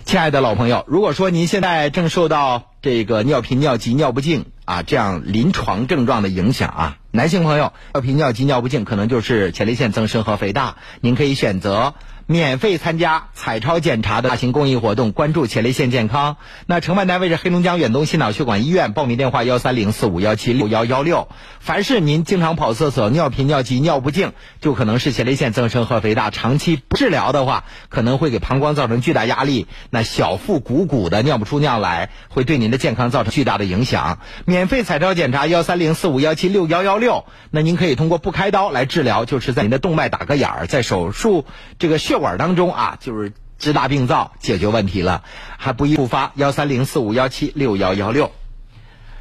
[0.07, 11.93] 亲爱的老朋友，如果说您现在正受到这个尿频、尿急、尿不尽啊这样临床症状的影响啊，男性朋友尿频、尿急、尿不尽可能就是前列腺增生和肥大，您可以选择。
[12.31, 16.37] 免费参加彩超检查的大型公益活动，关注前列腺健康。
[16.67, 21.29] 那承办单位是黑龙江远东心脑血管医院，报名电话幺三零四五幺七六幺幺六。
[21.59, 26.29] 凡是您经常跑厕所、尿频、尿急、尿不尽，就可能是前列腺增生和肥大。
[26.29, 34.19] 长期不治疗的话，可能会给膀胱造成巨大压力，那小腹鼓鼓的，尿不出尿来，会对您的健康造成巨大的影响。
[34.45, 37.25] 免费彩超检查幺三零四五幺七六幺幺六。
[37.51, 41.47] 那您可以通过不开刀来治疗，就是在您的动脉打个眼儿，在手术
[41.79, 42.18] 这个血。
[42.21, 45.25] 管当中啊，就是治大病灶，解决问题了，
[45.57, 46.33] 还不易复发。
[46.37, 48.33] 幺三零四五幺七六幺幺六，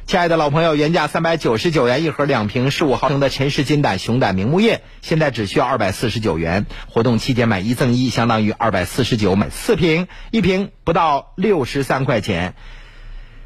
[0.06, 6.66] 亲爱的老朋友，原价三百九十九元一盒两瓶十五毫升的陈氏金胆熊胆明目液，现在只需要二百四十九元。
[6.88, 12.54] 活动期间买一赠一，相当于二百四十九买四瓶，一瓶不到六十三块钱。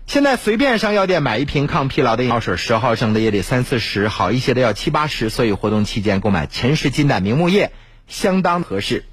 [0.06, 5.30] 现在随便上药店买一瓶抗疲劳的药水，十毫升的也得三四十，好一些的要七八十。
[5.30, 7.72] 所以活动期间购买陈氏金胆明目液
[8.08, 9.04] 相当合适。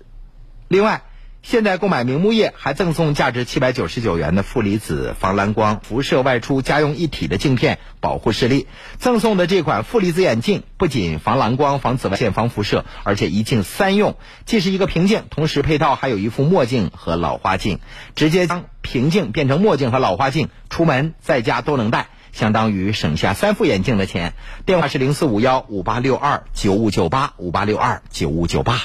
[0.70, 1.02] 另外，
[1.42, 8.68] 现在购买明目液还赠送价值七百九十九元的负离子防蓝光辐射外出家用一体的镜片，保护视力。
[9.00, 14.16] 赠送的这款负离子眼镜不仅防蓝光、防紫外线、防辐射，而且一镜三用，
[14.46, 17.80] 既是一个平镜，同时配套还有一副墨镜和老花镜，
[18.14, 24.34] 直接将平镜变成墨镜和老花镜，出门在家都能戴，相当于省下三副眼镜的钱。
[24.68, 28.84] 电话是零四五幺五八六二九五九八五八六二九五九八。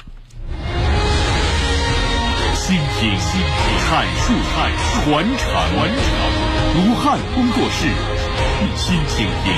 [2.66, 4.56] 倾听、阐述、传
[4.96, 6.08] 承、传承。
[6.74, 7.88] 卢汉工作室，
[8.62, 9.52] 用心倾听，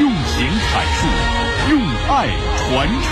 [0.00, 1.06] 用情阐述，
[1.70, 1.78] 用
[2.08, 2.26] 爱
[2.56, 3.06] 传承。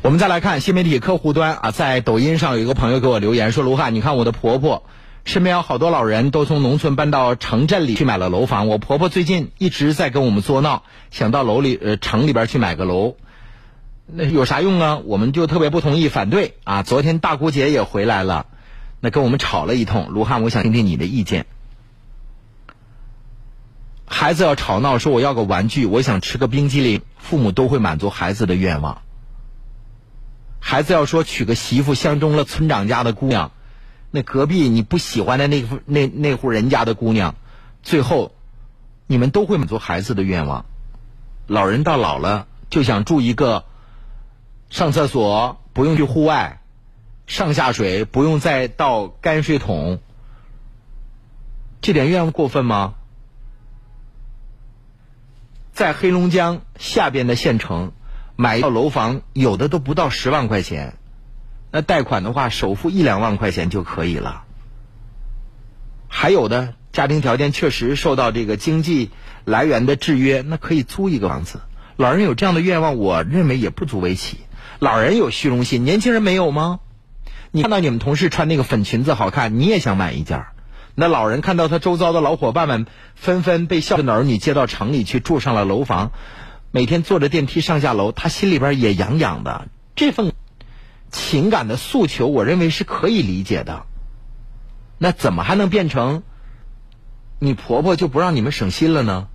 [0.00, 4.84] 我们再来看新媒体客户端啊，在抖音上有一个朋友给我留言说：“卢汉，你看我的婆婆。”
[5.26, 8.68] 身边有好多老人都从农村搬到城镇里去买了楼房。
[8.68, 13.16] 我婆婆最近一直在跟我们作闹，想到楼里呃城里边去买个楼。
[14.06, 15.00] 那有啥用啊？
[15.04, 16.84] 我们就特别不同意反对啊！
[16.84, 18.46] 昨天大姑姐也回来了，
[19.00, 20.10] 那跟我们吵了一通。
[20.10, 21.46] 卢汉，我想听听你的意见。
[24.06, 29.02] 孩子要吵闹说我要个玩具，我想吃个冰激凌，父母都会满足孩子的愿望。
[30.60, 33.50] 孩子要说娶个媳妇相中了村长家的姑娘，
[34.10, 37.34] 那隔壁你不喜欢的那户那那户人家的姑娘，
[37.82, 38.32] 最后
[39.06, 40.66] 你们都会满足孩子的愿望。
[41.46, 43.64] 老人到老了就想住一个。
[44.68, 46.60] 上厕所不用去户外，
[47.28, 50.00] 上下水不用再倒泔水桶，
[51.80, 52.94] 这点愿望过分吗？
[55.72, 57.92] 在黑龙江下边的县城
[58.34, 60.98] 买一套楼房，有的都不到十万块钱，
[61.76, 64.44] 那贷款的话，首付一两万块钱就可以了。
[66.08, 69.10] 还有的家庭条件确实受到这个经济
[69.44, 71.60] 来源的制约，那可以租一个房子。
[71.98, 74.38] 老人有这样的愿望，我认为也不足为奇。
[74.78, 76.80] 老人有虚荣心，年轻人没有吗？
[77.50, 80.52] 你看到你们同事穿那个粉裙子好看，你也想买一件儿
[80.94, 86.12] 那老人看到他周遭的老伙伴们纷纷被孝顺的儿女接到城里去住上了楼房，
[86.70, 89.68] 每天坐着电梯上下楼，他心里边也痒痒的。
[89.94, 90.32] 这份
[91.10, 93.86] 情感的诉求，我认为是可以理解的。
[94.98, 96.22] 那怎么还能变成
[97.38, 99.28] 你婆婆就不让你们省心了呢？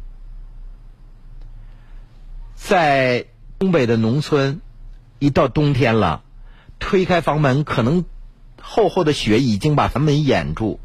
[2.56, 3.28] 在
[3.60, 4.62] 东北的农村。
[5.24, 6.24] 一到冬天了，
[6.80, 8.06] 推开房门，可能
[8.60, 10.80] 厚厚的雪已经把房门掩住，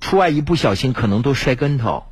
[0.00, 2.04] 出外一不小心可能都摔跟头。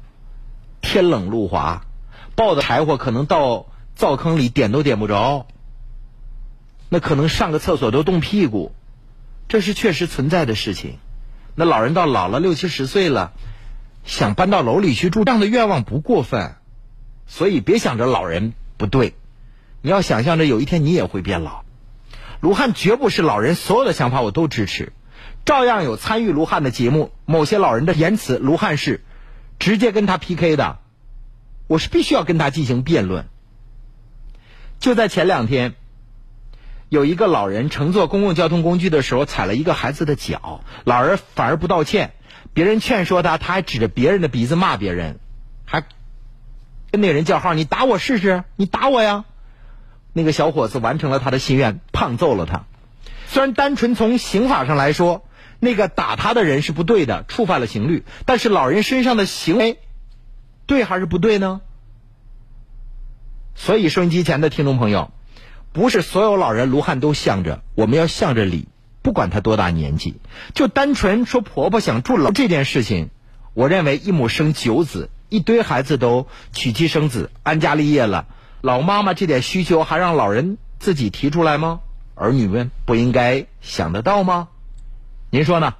[0.80, 1.86] 天冷路滑，
[2.34, 5.46] 抱的柴火可能到灶坑里点都点不着，
[6.94, 8.72] 那可能上个厕所都冻屁股，
[9.48, 10.98] 这是确实存在的事情。
[11.56, 13.32] 那老人到老了六七十岁了，
[14.04, 16.54] 想搬到楼里去住，这样的愿望不过分，
[17.26, 19.16] 所以别想着老人不对。
[19.82, 21.64] 你要想象着有一天你也会变老，
[22.38, 24.92] 卢汉绝不是老人所有的想法我都支持，
[25.44, 29.02] 照样有参与卢汉的节目，某些老人的言辞，卢汉是
[29.58, 30.78] 直接跟他 PK 的，
[31.66, 33.26] 我是必须要跟他进行辩论。
[34.78, 35.74] 就在前两天，
[36.94, 42.12] 有一个老人乘坐公共交通工具的时候踩了一个孩子的脚，老人反而不道歉，
[42.52, 45.18] 别人劝说他，他还指着别人的鼻子骂别人，
[45.64, 45.80] 还
[46.92, 49.24] 跟那人叫号：“你打我试试，你打我呀！”
[50.14, 52.66] 那个小伙子完成了他的心愿，胖揍了他。
[53.26, 55.26] 虽然单纯从刑法上来说，
[55.58, 59.80] 那个打他的人是不对的，触犯了刑律，但是老人身上的行为，
[60.66, 61.60] 对还是不对呢？
[63.56, 65.10] 所以收音机前的听众朋友，
[65.74, 68.68] 不是所有老人卢汉都向着，我们要向着理，
[69.02, 70.14] 不管他多大年纪。
[70.54, 73.10] 就单纯说婆婆想住楼这件事情，
[73.54, 78.28] 我认为一母生九子，一堆孩子都娶妻生子，安家立业了。
[78.62, 81.80] 老妈妈这点需求还让老人自己提出来吗？
[82.14, 84.48] 儿女们不应该想得到吗？
[85.30, 85.74] 您说呢？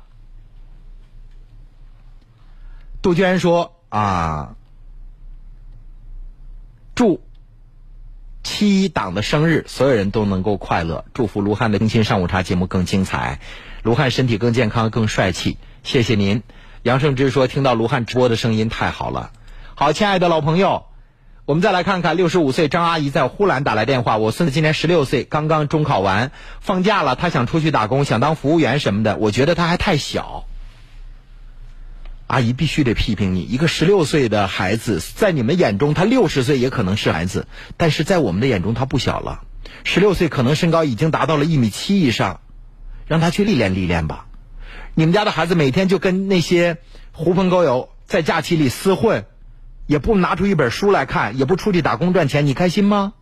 [3.00, 4.56] 杜鹃说啊，
[6.96, 7.23] 住
[8.44, 11.04] 七一党的生日，所有人都能够快乐。
[11.14, 13.40] 祝福卢汉的《更新上午茶》节目更精彩，
[13.82, 15.56] 卢汉身体更健康、更帅气。
[15.82, 16.42] 谢谢您。
[16.82, 19.32] 杨胜之说，听到卢汉直播的声音太好了。
[19.74, 20.84] 好，亲爱的老朋友。
[21.46, 24.16] 我们再来看看，六十五岁张阿姨在呼兰打来电话。
[24.16, 26.30] 我孙子今年十六岁，刚刚中考完，
[26.60, 29.16] 放假了，他想出去打工，想当服务员什么的。
[29.16, 30.44] 我觉得他还太小。
[32.26, 37.46] 阿姨必须得批评你，一个十六岁的孩子，在你们眼中他六十岁也可能是孩子，
[37.76, 39.42] 但是在我们的眼中他不小了。
[39.84, 42.40] 十六岁可能身高已经达到了一米七以上，
[43.06, 44.26] 让他去历练历练吧。
[44.94, 46.78] 你们家的孩子每天就跟那些
[47.12, 49.26] 狐朋狗友在假期里厮混。
[49.86, 53.12] 也不拿出一本书来看，也不出去打工赚钱，你开心吗？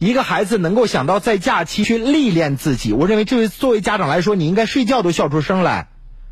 [0.00, 5.90] 一个孩子能够想到在假期去历练自己，我认为这位作为家长来说，你应该睡觉都笑出声来，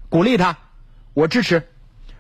[0.09, 0.59] 鼓励他，
[1.15, 1.69] 我支持。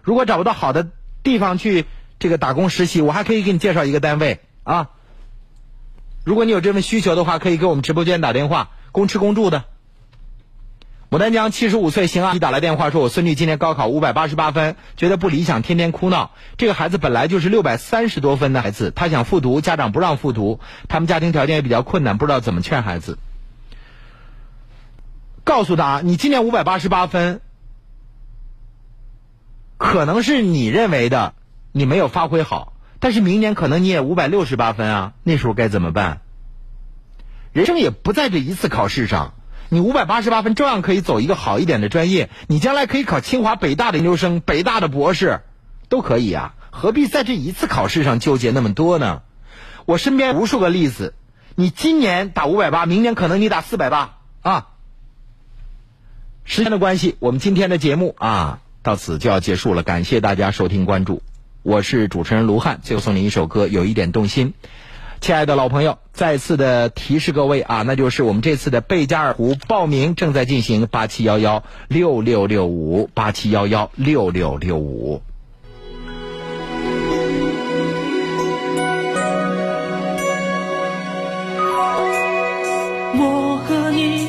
[0.02, 0.88] 如果找不到好的
[1.22, 1.86] 地方去
[2.18, 4.90] 这个打工实习，我还可以给你介绍一个单位啊。
[6.24, 9.64] 如果你有这份需求的话，可以给我们直播间打电话，公吃公住的。
[11.10, 16.30] 牡丹江七十五岁邢阿姨打来电话说：“我孙女今年高考五百八十八分，觉得不理想，天天哭闹。
[16.56, 20.58] 这个孩子本来就是六百三十多分的孩子，他想复读，家长不让复读，
[20.88, 23.18] 他们家庭条件也比较困难，不知道怎么劝孩子。
[25.44, 27.42] 告诉他，你今年五百八十八分，
[29.82, 31.34] 可能是你认为的
[31.72, 36.20] 你没有发挥好但是明年可能你也五百六十八分啊那时候该怎么办？
[37.52, 39.34] 人生也不在这一次考试上
[39.70, 45.40] 你五百八十八分照样可以走一个好一点的专业你将来可以考清华北大的研究生北大的博士
[45.88, 49.22] 都可以啊何必在这一次考试上纠结那么多呢？
[49.84, 51.14] 我身边无数个例子
[51.56, 54.68] 你今年打五百八明年可能你打四百八啊
[56.44, 61.22] 时间的关系我们今天的节目啊到此就要结束了感谢大家收听关注。
[61.62, 64.54] 我是主持人卢汉最后送您一首歌有一点动心。
[65.20, 75.22] 亲爱的老朋友再次的提示各位啊那就是我们这次的贝加尔湖报名正在进行八七幺幺六六六五八七幺幺六六六五。
[83.14, 84.28] 我和你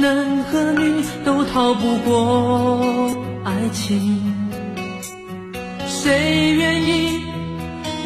[0.00, 2.81] 能和你都逃不过。
[3.72, 4.22] 情。
[5.86, 7.20] 谁愿意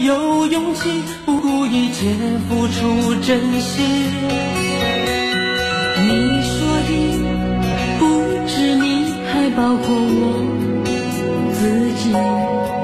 [0.05, 2.15] 有勇气不顾一切
[2.49, 3.85] 付出真心？
[5.99, 6.57] 你说
[6.87, 6.91] 的
[7.99, 8.03] 不
[8.47, 8.85] 止你
[9.27, 10.23] 还包括我
[11.53, 11.59] 自
[11.99, 12.76] 己。